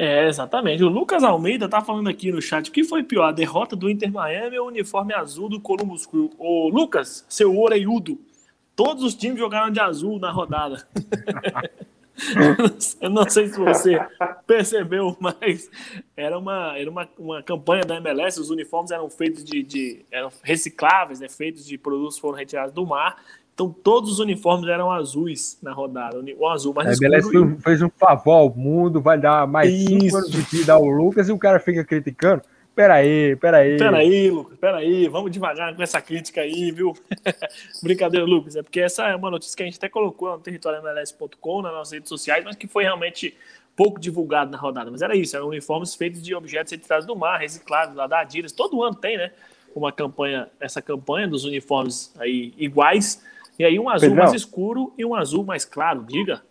É, 0.00 0.28
exatamente. 0.28 0.84
O 0.84 0.88
Lucas 0.88 1.24
Almeida 1.24 1.68
tá 1.68 1.80
falando 1.80 2.08
aqui 2.08 2.30
no 2.30 2.40
chat. 2.40 2.68
O 2.68 2.72
que 2.72 2.84
foi 2.84 3.02
pior, 3.02 3.24
a 3.24 3.32
derrota 3.32 3.74
do 3.74 3.90
Inter 3.90 4.12
Miami 4.12 4.56
ou 4.56 4.66
o 4.66 4.68
uniforme 4.68 5.12
azul 5.12 5.48
do 5.48 5.60
Columbus 5.60 6.06
Crew? 6.06 6.30
Ô, 6.38 6.68
Lucas, 6.68 7.26
seu 7.28 7.58
oreiudo. 7.58 8.16
Todos 8.76 9.02
os 9.02 9.16
times 9.16 9.40
jogaram 9.40 9.72
de 9.72 9.80
azul 9.80 10.20
na 10.20 10.30
rodada. 10.30 10.86
Eu 13.00 13.10
não 13.10 13.28
sei 13.28 13.48
se 13.48 13.58
você 13.58 13.98
percebeu, 14.46 15.16
mas 15.18 15.68
era 16.16 16.38
uma, 16.38 16.78
era 16.78 16.88
uma, 16.88 17.08
uma 17.18 17.42
campanha 17.42 17.82
da 17.84 17.96
MLS. 17.96 18.40
Os 18.40 18.50
uniformes 18.50 18.92
eram 18.92 19.10
feitos 19.10 19.42
de, 19.44 19.64
de 19.64 20.06
eram 20.10 20.30
recicláveis, 20.42 21.18
né, 21.18 21.28
feitos 21.28 21.66
de 21.66 21.76
produtos 21.76 22.16
que 22.16 22.20
foram 22.20 22.38
retirados 22.38 22.72
do 22.72 22.86
mar. 22.86 23.20
Então 23.58 23.74
todos 23.82 24.12
os 24.12 24.18
uniformes 24.20 24.68
eram 24.68 24.88
azuis 24.88 25.58
na 25.60 25.72
rodada. 25.72 26.22
O 26.38 26.48
azul 26.48 26.72
mais 26.72 27.02
é, 27.02 27.18
escuro. 27.18 27.58
fez 27.58 27.82
um 27.82 27.90
favor 27.90 28.34
ao 28.34 28.54
mundo, 28.54 29.00
vai 29.00 29.18
dar 29.18 29.48
mais 29.48 29.68
Isso. 29.68 29.88
cinco 29.88 30.16
anos 30.16 30.30
de 30.30 30.40
vida 30.42 30.74
ao 30.74 30.84
Lucas 30.84 31.28
e 31.28 31.32
o 31.32 31.38
cara 31.38 31.58
fica 31.58 31.84
criticando. 31.84 32.42
Peraí, 32.72 33.34
peraí. 33.34 33.76
Peraí, 33.76 34.30
Lucas, 34.30 34.56
peraí. 34.58 35.08
Vamos 35.08 35.32
devagar 35.32 35.74
com 35.74 35.82
essa 35.82 36.00
crítica 36.00 36.42
aí, 36.42 36.70
viu? 36.70 36.92
Brincadeira, 37.82 38.24
Lucas. 38.24 38.54
É 38.54 38.62
porque 38.62 38.78
essa 38.78 39.08
é 39.08 39.16
uma 39.16 39.28
notícia 39.28 39.56
que 39.56 39.64
a 39.64 39.66
gente 39.66 39.78
até 39.78 39.88
colocou 39.88 40.30
no 40.30 40.38
territoriomls.com, 40.38 41.62
nas 41.62 41.72
nossas 41.72 41.94
redes 41.94 42.08
sociais, 42.08 42.44
mas 42.44 42.54
que 42.54 42.68
foi 42.68 42.84
realmente 42.84 43.36
pouco 43.74 43.98
divulgado 43.98 44.52
na 44.52 44.58
rodada. 44.58 44.88
Mas 44.88 45.02
era 45.02 45.16
isso, 45.16 45.34
eram 45.34 45.48
uniformes 45.48 45.96
feitos 45.96 46.22
de 46.22 46.32
objetos 46.32 46.70
retirados 46.70 47.04
do 47.04 47.16
mar, 47.16 47.40
reciclados 47.40 47.96
lá 47.96 48.06
da 48.06 48.20
Adidas. 48.20 48.52
Todo 48.52 48.84
ano 48.84 48.94
tem, 48.94 49.18
né? 49.18 49.32
Uma 49.74 49.90
campanha, 49.90 50.48
essa 50.60 50.80
campanha 50.80 51.26
dos 51.26 51.44
uniformes 51.44 52.14
aí 52.20 52.54
iguais 52.56 53.20
e 53.58 53.64
aí 53.64 53.78
um 53.78 53.88
azul 53.88 54.14
mais 54.14 54.32
escuro 54.32 54.92
e 54.96 55.04
um 55.04 55.14
azul 55.14 55.44
mais 55.44 55.64
claro, 55.64 56.04
diga. 56.04 56.42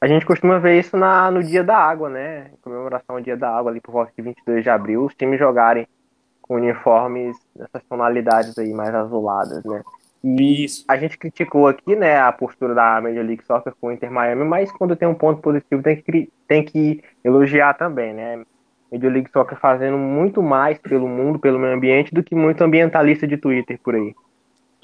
A 0.00 0.06
gente 0.06 0.26
costuma 0.26 0.58
ver 0.58 0.78
isso 0.78 0.96
na, 0.96 1.30
no 1.30 1.42
Dia 1.42 1.64
da 1.64 1.76
Água, 1.76 2.08
né? 2.08 2.50
Comemoração 2.60 3.16
do 3.16 3.22
Dia 3.22 3.36
da 3.36 3.50
Água 3.50 3.70
ali 3.70 3.80
por 3.80 3.92
volta 3.92 4.12
de 4.16 4.22
22 4.22 4.62
de 4.62 4.70
abril, 4.70 5.04
os 5.04 5.14
times 5.14 5.38
jogarem 5.38 5.88
com 6.42 6.54
uniformes 6.54 7.36
dessas 7.54 7.82
tonalidades 7.88 8.56
aí 8.58 8.72
mais 8.72 8.94
azuladas, 8.94 9.64
né? 9.64 9.82
E 10.22 10.64
isso. 10.64 10.84
a 10.88 10.96
gente 10.96 11.16
criticou 11.16 11.68
aqui, 11.68 11.94
né, 11.94 12.18
a 12.18 12.32
postura 12.32 12.74
da 12.74 13.00
Major 13.00 13.24
League 13.24 13.44
Soccer 13.44 13.72
com 13.80 13.88
o 13.88 13.92
Inter 13.92 14.10
Miami, 14.10 14.44
mas 14.44 14.72
quando 14.72 14.96
tem 14.96 15.06
um 15.06 15.14
ponto 15.14 15.40
positivo 15.40 15.82
tem 15.82 15.96
que, 15.96 16.30
tem 16.48 16.64
que 16.64 17.02
elogiar 17.24 17.74
também, 17.74 18.12
né? 18.12 18.42
Major 18.92 19.12
League 19.12 19.30
Soccer 19.30 19.58
fazendo 19.58 19.96
muito 19.96 20.42
mais 20.42 20.78
pelo 20.78 21.08
mundo, 21.08 21.38
pelo 21.38 21.58
meio 21.58 21.74
ambiente, 21.74 22.14
do 22.14 22.22
que 22.22 22.34
muito 22.34 22.62
ambientalista 22.62 23.26
de 23.26 23.36
Twitter 23.36 23.78
por 23.82 23.94
aí. 23.94 24.14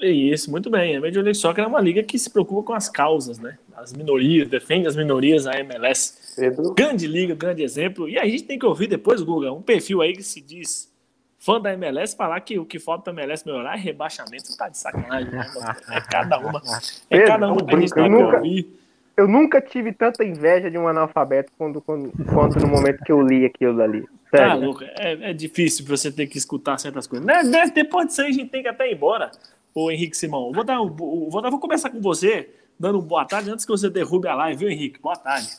Isso, 0.09 0.51
muito 0.51 0.69
bem. 0.69 0.97
A 0.97 1.01
Major 1.01 1.23
League 1.23 1.37
Soccer 1.37 1.63
é 1.63 1.67
uma 1.67 1.79
liga 1.79 2.03
que 2.03 2.19
se 2.19 2.29
preocupa 2.29 2.63
com 2.63 2.73
as 2.73 2.89
causas, 2.89 3.39
né? 3.39 3.57
As 3.75 3.93
minorias, 3.93 4.47
defende 4.47 4.87
as 4.87 4.95
minorias, 4.95 5.47
a 5.47 5.59
MLS. 5.59 6.35
Pedro. 6.35 6.73
Grande 6.73 7.07
liga, 7.07 7.35
grande 7.35 7.63
exemplo. 7.63 8.09
E 8.09 8.17
a 8.17 8.25
gente 8.25 8.43
tem 8.43 8.59
que 8.59 8.65
ouvir 8.65 8.87
depois, 8.87 9.21
Guga, 9.21 9.51
um 9.51 9.61
perfil 9.61 10.01
aí 10.01 10.13
que 10.13 10.23
se 10.23 10.41
diz 10.41 10.91
fã 11.39 11.59
da 11.59 11.73
MLS 11.73 12.15
falar 12.15 12.39
que 12.39 12.57
o 12.57 12.65
que 12.65 12.79
falta 12.79 13.03
para 13.03 13.21
a 13.21 13.25
MLS 13.25 13.45
melhorar 13.45 13.75
é 13.75 13.79
rebaixamento. 13.79 14.55
Tá 14.57 14.69
de 14.69 14.77
sacanagem, 14.77 15.31
né? 15.31 15.45
É 15.89 16.01
cada 16.01 16.39
uma. 16.39 16.61
É 17.09 17.17
Pedro, 17.17 17.27
cada 17.27 17.51
uma 17.51 17.65
que 17.65 17.75
a 17.75 17.79
gente 17.79 17.93
tem 17.93 18.09
nunca, 18.09 18.29
que 18.29 18.35
ouvir. 18.35 18.79
Eu 19.15 19.27
nunca 19.27 19.61
tive 19.61 19.91
tanta 19.91 20.23
inveja 20.23 20.71
de 20.71 20.77
um 20.77 20.87
analfabeto 20.87 21.51
quanto, 21.57 21.81
quando, 21.81 22.11
quanto 22.33 22.59
no 22.59 22.67
momento 22.67 23.03
que 23.03 23.11
eu 23.11 23.21
li 23.21 23.45
aquilo 23.45 23.77
dali. 23.77 24.05
Sério. 24.31 24.47
Tá, 24.47 24.53
louco. 24.55 24.83
É, 24.83 25.29
é 25.29 25.33
difícil 25.33 25.85
você 25.85 26.11
ter 26.11 26.27
que 26.27 26.37
escutar 26.37 26.79
certas 26.79 27.05
coisas. 27.05 27.25
Né? 27.25 27.43
Depois 27.73 28.07
disso 28.07 28.21
aí, 28.21 28.29
a 28.29 28.33
gente 28.33 28.49
tem 28.49 28.63
que 28.63 28.69
até 28.69 28.89
ir 28.89 28.95
embora 28.95 29.29
o 29.73 29.91
Henrique 29.91 30.17
Simão. 30.17 30.51
Vou, 30.51 30.63
dar, 30.63 30.77
vou, 30.77 31.41
dar, 31.41 31.49
vou 31.49 31.59
começar 31.59 31.89
com 31.89 32.01
você, 32.01 32.49
dando 32.79 33.01
boa 33.01 33.25
tarde, 33.25 33.49
antes 33.49 33.65
que 33.65 33.71
você 33.71 33.89
derrube 33.89 34.27
a 34.27 34.35
live, 34.35 34.59
viu, 34.59 34.69
Henrique? 34.69 35.01
Boa 35.01 35.15
tarde. 35.15 35.49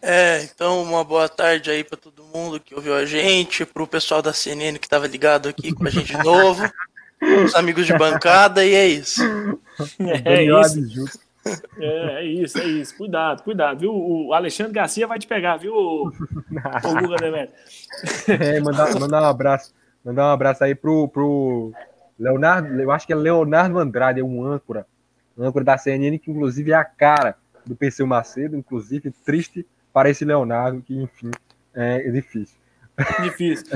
É, 0.00 0.42
então 0.42 0.82
uma 0.82 1.04
boa 1.04 1.28
tarde 1.28 1.70
aí 1.70 1.84
para 1.84 1.96
todo 1.96 2.24
mundo 2.24 2.58
que 2.58 2.74
ouviu 2.74 2.92
a 2.92 3.04
gente, 3.04 3.64
para 3.64 3.84
o 3.84 3.86
pessoal 3.86 4.20
da 4.20 4.32
CNN 4.32 4.76
que 4.76 4.86
estava 4.86 5.06
ligado 5.06 5.48
aqui 5.48 5.72
com 5.72 5.86
a 5.86 5.90
gente 5.90 6.16
de 6.16 6.18
novo, 6.24 6.68
os 7.44 7.54
amigos 7.54 7.86
de 7.86 7.96
bancada, 7.96 8.64
e 8.64 8.74
é 8.74 8.86
isso. 8.88 9.22
É 10.24 10.42
isso. 10.42 11.20
É, 11.78 12.20
é 12.20 12.24
isso, 12.24 12.58
é 12.58 12.64
isso. 12.64 12.96
Cuidado, 12.96 13.42
cuidado, 13.42 13.78
viu? 13.78 13.92
O 13.94 14.32
Alexandre 14.32 14.72
Garcia 14.72 15.06
vai 15.06 15.18
te 15.18 15.26
pegar, 15.26 15.56
viu, 15.56 15.72
o, 15.72 16.08
o 16.08 17.00
Guga 17.00 17.16
Demetrio? 17.22 17.54
É, 18.28 18.60
mandar, 18.60 18.98
mandar 18.98 19.22
um 19.22 19.26
abraço. 19.26 19.72
Mandar 20.04 20.26
um 20.26 20.32
abraço 20.32 20.64
aí 20.64 20.74
pro, 20.74 21.06
pro 21.08 21.72
Leonardo, 22.22 22.80
eu 22.80 22.90
acho 22.92 23.06
que 23.06 23.12
é 23.12 23.16
Leonardo 23.16 23.78
Andrade, 23.78 24.20
é 24.20 24.24
um 24.24 24.44
âncora. 24.44 24.86
Âncora 25.36 25.64
da 25.64 25.78
CNN, 25.78 26.18
que 26.18 26.30
inclusive 26.30 26.70
é 26.70 26.74
a 26.74 26.84
cara 26.84 27.36
do 27.66 27.74
Perseu 27.74 28.06
Macedo, 28.06 28.56
inclusive 28.56 29.10
triste 29.10 29.66
para 29.92 30.08
esse 30.08 30.24
Leonardo, 30.24 30.80
que 30.82 30.94
enfim, 30.94 31.30
é 31.74 32.10
difícil. 32.10 32.56
Difícil. 33.22 33.66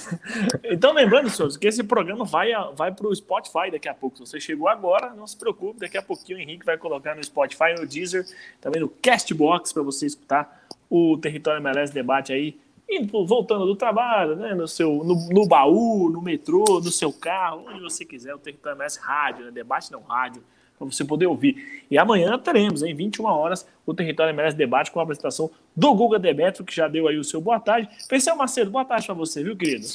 então, 0.64 0.94
lembrando, 0.94 1.28
senhores, 1.28 1.56
que 1.56 1.66
esse 1.66 1.82
programa 1.82 2.24
vai, 2.24 2.52
vai 2.74 2.92
para 2.94 3.06
o 3.06 3.14
Spotify 3.14 3.70
daqui 3.70 3.88
a 3.88 3.94
pouco. 3.94 4.16
Se 4.16 4.26
você 4.26 4.40
chegou 4.40 4.68
agora, 4.68 5.10
não 5.10 5.26
se 5.26 5.36
preocupe, 5.36 5.80
daqui 5.80 5.98
a 5.98 6.02
pouquinho 6.02 6.38
o 6.38 6.40
Henrique 6.40 6.64
vai 6.64 6.78
colocar 6.78 7.14
no 7.14 7.22
Spotify, 7.22 7.74
no 7.78 7.86
Deezer, 7.86 8.24
também 8.60 8.80
no 8.80 8.88
Castbox, 8.88 9.72
para 9.72 9.82
você 9.82 10.06
escutar 10.06 10.64
o 10.88 11.18
Território 11.18 11.60
MLS 11.60 11.92
Debate 11.92 12.32
aí, 12.32 12.56
indo, 12.96 13.26
voltando 13.26 13.66
do 13.66 13.74
trabalho, 13.74 14.36
né, 14.36 14.54
no, 14.54 14.68
seu, 14.68 15.02
no, 15.04 15.14
no 15.30 15.46
baú, 15.46 16.10
no 16.10 16.20
metrô, 16.20 16.64
no 16.82 16.90
seu 16.90 17.12
carro, 17.12 17.64
onde 17.68 17.80
você 17.80 18.04
quiser, 18.04 18.34
o 18.34 18.38
Território 18.38 18.76
MLS 18.76 18.98
Rádio, 19.00 19.46
né, 19.46 19.50
debate 19.50 19.90
não 19.90 20.00
rádio, 20.02 20.42
para 20.78 20.86
você 20.86 21.04
poder 21.04 21.26
ouvir. 21.26 21.84
E 21.90 21.96
amanhã 21.96 22.38
teremos, 22.38 22.82
em 22.82 22.94
21 22.94 23.24
horas, 23.24 23.66
o 23.86 23.94
Território 23.94 24.30
MLS 24.30 24.56
Debate 24.56 24.90
com 24.90 25.00
a 25.00 25.02
apresentação 25.02 25.50
do 25.76 25.94
Guga 25.94 26.18
Demetrio, 26.18 26.64
que 26.64 26.74
já 26.74 26.88
deu 26.88 27.06
aí 27.08 27.18
o 27.18 27.24
seu 27.24 27.40
boa 27.40 27.60
tarde. 27.60 27.88
Pensei, 28.08 28.32
Macedo, 28.34 28.70
boa 28.70 28.84
tarde 28.84 29.06
para 29.06 29.14
você, 29.14 29.42
viu, 29.42 29.56
querido? 29.56 29.86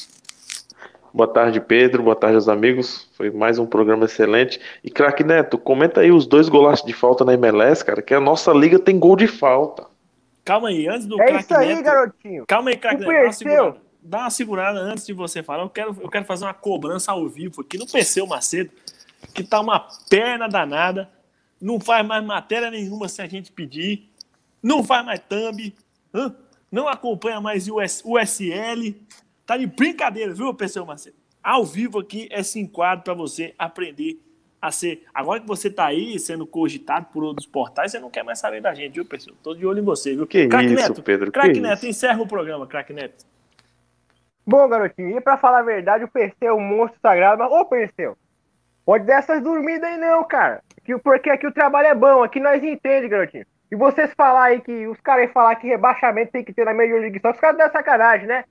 Boa 1.13 1.27
tarde, 1.27 1.59
Pedro. 1.59 2.03
Boa 2.03 2.15
tarde 2.15 2.35
aos 2.35 2.47
amigos. 2.47 3.09
Foi 3.13 3.31
mais 3.31 3.57
um 3.57 3.65
programa 3.65 4.05
excelente. 4.05 4.59
E, 4.83 4.89
craque 4.89 5.23
Neto, 5.23 5.57
comenta 5.57 6.01
aí 6.01 6.11
os 6.11 6.27
dois 6.27 6.47
golaços 6.47 6.85
de 6.85 6.93
falta 6.93 7.25
na 7.25 7.33
MLS, 7.33 7.83
cara, 7.83 8.01
que 8.01 8.13
a 8.13 8.19
nossa 8.19 8.53
liga 8.53 8.77
tem 8.77 8.99
gol 8.99 9.15
de 9.15 9.27
falta. 9.27 9.85
Calma 10.47 10.69
aí, 10.69 10.87
antes 10.87 11.05
do 11.05 11.21
É 11.21 11.39
isso 11.39 11.53
aí, 11.53 11.75
Neto, 11.75 11.83
garotinho. 11.83 12.45
Calma 12.47 12.69
aí, 12.69 12.77
craque 12.77 13.01
Neto. 13.01 13.11
Dá 13.11 13.19
uma, 13.19 13.33
segurada, 13.33 13.81
dá 14.01 14.19
uma 14.19 14.29
segurada 14.29 14.79
antes 14.79 15.05
de 15.05 15.11
você 15.11 15.43
falar. 15.43 15.63
Eu 15.63 15.69
quero, 15.69 15.97
eu 16.01 16.09
quero 16.09 16.23
fazer 16.23 16.45
uma 16.45 16.53
cobrança 16.53 17.11
ao 17.11 17.27
vivo 17.27 17.59
aqui 17.59 17.77
no 17.77 17.85
PC 17.85 18.25
Macedo 18.25 18.71
que 19.33 19.43
tá 19.43 19.59
uma 19.59 19.85
perna 20.09 20.47
danada, 20.47 21.09
não 21.59 21.81
faz 21.81 22.05
mais 22.05 22.23
matéria 22.23 22.71
nenhuma 22.71 23.09
se 23.09 23.21
a 23.21 23.27
gente 23.27 23.51
pedir, 23.51 24.09
não 24.63 24.85
faz 24.85 25.05
mais 25.05 25.19
thumb, 25.19 25.75
não 26.71 26.87
acompanha 26.87 27.41
mais 27.41 27.67
o 27.67 27.75
USL, 28.05 28.95
tá 29.45 29.57
de 29.57 29.67
brincadeira, 29.67 30.33
viu, 30.33 30.53
pessoal 30.53 30.85
Marcelo? 30.85 31.15
Ao 31.43 31.65
vivo 31.65 31.99
aqui, 31.99 32.29
esse 32.31 32.57
enquadro 32.57 33.03
para 33.03 33.13
você 33.13 33.53
aprender 33.57 34.21
a 34.61 34.71
ser. 34.71 35.03
Agora 35.13 35.39
que 35.39 35.47
você 35.47 35.69
tá 35.69 35.85
aí 35.85 36.19
sendo 36.19 36.45
cogitado 36.45 37.07
por 37.11 37.23
outros 37.23 37.45
portais, 37.45 37.91
você 37.91 37.99
não 37.99 38.09
quer 38.09 38.23
mais 38.23 38.39
saber 38.39 38.61
da 38.61 38.73
gente, 38.73 38.95
viu, 38.95 39.05
pessoal? 39.05 39.35
Tô 39.43 39.53
de 39.53 39.65
olho 39.65 39.79
em 39.79 39.85
você, 39.85 40.15
viu? 40.15 40.27
Que 40.27 40.47
Crack 40.47 40.65
isso, 40.65 40.89
Neto, 40.89 41.03
Pedro? 41.03 41.31
Crack 41.31 41.59
Neto, 41.59 41.77
isso? 41.77 41.87
encerra 41.87 42.21
o 42.21 42.27
programa, 42.27 42.65
Crack 42.67 42.93
Neto. 42.93 43.25
Bom, 44.45 44.67
garotinho, 44.67 45.17
e 45.17 45.21
pra 45.21 45.37
falar 45.37 45.59
a 45.59 45.63
verdade, 45.63 46.03
o 46.03 46.07
Perseu 46.07 46.49
é 46.49 46.53
um 46.53 46.61
monstro 46.61 46.99
sagrado, 47.01 47.37
mas, 47.37 47.51
ô 47.51 47.65
Perseu, 47.65 48.17
Pode 48.87 49.03
dar 49.03 49.15
essas 49.15 49.43
dormidas 49.43 49.83
aí 49.83 49.97
não, 49.97 50.23
cara. 50.23 50.63
Porque 51.03 51.29
aqui 51.29 51.45
o 51.45 51.51
trabalho 51.51 51.89
é 51.89 51.93
bom, 51.93 52.23
aqui 52.23 52.39
nós 52.39 52.63
entendemos, 52.63 53.09
garotinho. 53.09 53.45
E 53.69 53.75
vocês 53.75 54.13
falar 54.13 54.43
aí 54.43 54.61
que 54.61 54.87
os 54.87 54.97
caras 55.01 55.29
falar 55.33 55.57
que 55.57 55.67
rebaixamento 55.67 56.31
tem 56.31 56.41
que 56.41 56.53
ter 56.53 56.63
na 56.63 56.73
Major 56.73 57.01
League 57.01 57.19
só 57.19 57.31
os 57.31 57.37
caras 57.37 57.57
dão 57.57 57.69
sacanagem, 57.69 58.27
né? 58.27 58.45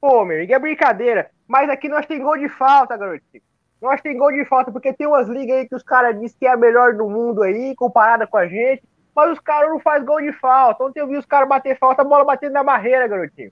Pô, 0.00 0.24
meu 0.24 0.38
amigo, 0.38 0.52
é 0.52 0.58
brincadeira. 0.58 1.30
Mas 1.46 1.70
aqui 1.70 1.88
nós 1.88 2.04
tem 2.04 2.18
gol 2.18 2.36
de 2.36 2.48
falta, 2.48 2.96
garotinho. 2.96 3.44
Nós 3.80 4.00
tem 4.00 4.16
gol 4.16 4.32
de 4.32 4.44
falta, 4.46 4.72
porque 4.72 4.92
tem 4.92 5.06
umas 5.06 5.28
ligas 5.28 5.58
aí 5.58 5.68
que 5.68 5.74
os 5.74 5.82
caras 5.82 6.18
dizem 6.18 6.36
que 6.38 6.46
é 6.46 6.50
a 6.50 6.56
melhor 6.56 6.94
do 6.94 7.08
mundo 7.08 7.42
aí, 7.42 7.74
comparada 7.74 8.26
com 8.26 8.36
a 8.36 8.46
gente. 8.46 8.82
Mas 9.14 9.32
os 9.32 9.40
caras 9.40 9.70
não 9.70 9.80
fazem 9.80 10.06
gol 10.06 10.20
de 10.20 10.32
falta. 10.32 10.84
Ontem 10.84 11.00
eu 11.00 11.08
vi 11.08 11.16
os 11.16 11.26
caras 11.26 11.48
bater 11.48 11.78
falta, 11.78 12.02
a 12.02 12.04
bola 12.04 12.24
batendo 12.24 12.52
na 12.52 12.62
barreira, 12.62 13.06
garotinho. 13.08 13.50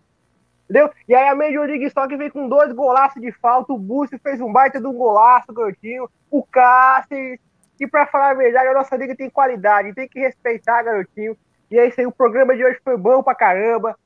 Entendeu? 0.65 0.91
E 1.07 1.15
aí 1.15 1.29
a 1.29 1.35
Major 1.35 1.67
League 1.67 1.91
Soccer 1.91 2.19
vem 2.19 2.31
com 2.31 2.49
dois 2.49 2.73
golaços 2.73 3.21
de 3.21 3.33
falta. 3.33 3.73
O 3.73 3.79
Búcio 3.79 4.19
fez 4.23 4.41
um 4.41 4.53
baita 4.53 4.81
de 4.81 4.87
um 4.87 4.93
golaço, 4.93 5.53
garotinho. 5.53 6.09
O 6.31 6.43
Cáceres. 6.43 7.39
E 7.79 7.87
para 7.87 8.07
falar 8.07 8.31
a 8.31 8.35
verdade, 8.35 8.69
a 8.69 8.75
nossa 8.75 8.97
liga 8.97 9.17
tem 9.17 9.29
qualidade. 9.29 9.95
Tem 9.95 10.09
que 10.09 10.21
respeitar, 10.21 10.83
garotinho. 10.83 11.37
E 11.71 11.79
é 11.79 11.87
isso 11.87 12.01
aí. 12.01 12.07
O 12.07 12.13
programa 12.13 12.57
de 12.57 12.65
hoje 12.65 12.79
foi 12.83 12.97
bom 12.97 13.23
pra 13.23 13.35
caramba. 13.35 13.97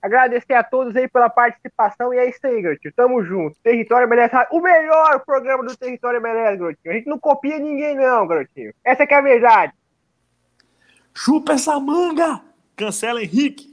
Agradecer 0.00 0.54
a 0.54 0.62
todos 0.62 0.94
aí 0.96 1.08
pela 1.08 1.28
participação. 1.28 2.14
E 2.14 2.18
é 2.18 2.28
isso 2.28 2.38
aí, 2.44 2.62
garotinho. 2.62 2.94
Tamo 2.94 3.22
junto. 3.24 3.58
Território 3.62 4.08
merece 4.08 4.36
o 4.50 4.60
melhor 4.60 5.24
programa 5.24 5.64
do 5.64 5.76
Território 5.76 6.20
merece, 6.20 6.58
garotinho. 6.58 6.92
A 6.92 6.96
gente 6.96 7.08
não 7.08 7.18
copia 7.18 7.58
ninguém, 7.58 7.96
não, 7.96 8.26
garotinho. 8.26 8.72
Essa 8.84 9.02
é 9.02 9.14
a 9.14 9.20
verdade. 9.20 9.72
Chupa 11.14 11.54
essa 11.54 11.78
manga! 11.80 12.40
Cancela, 12.76 13.20
Henrique. 13.20 13.67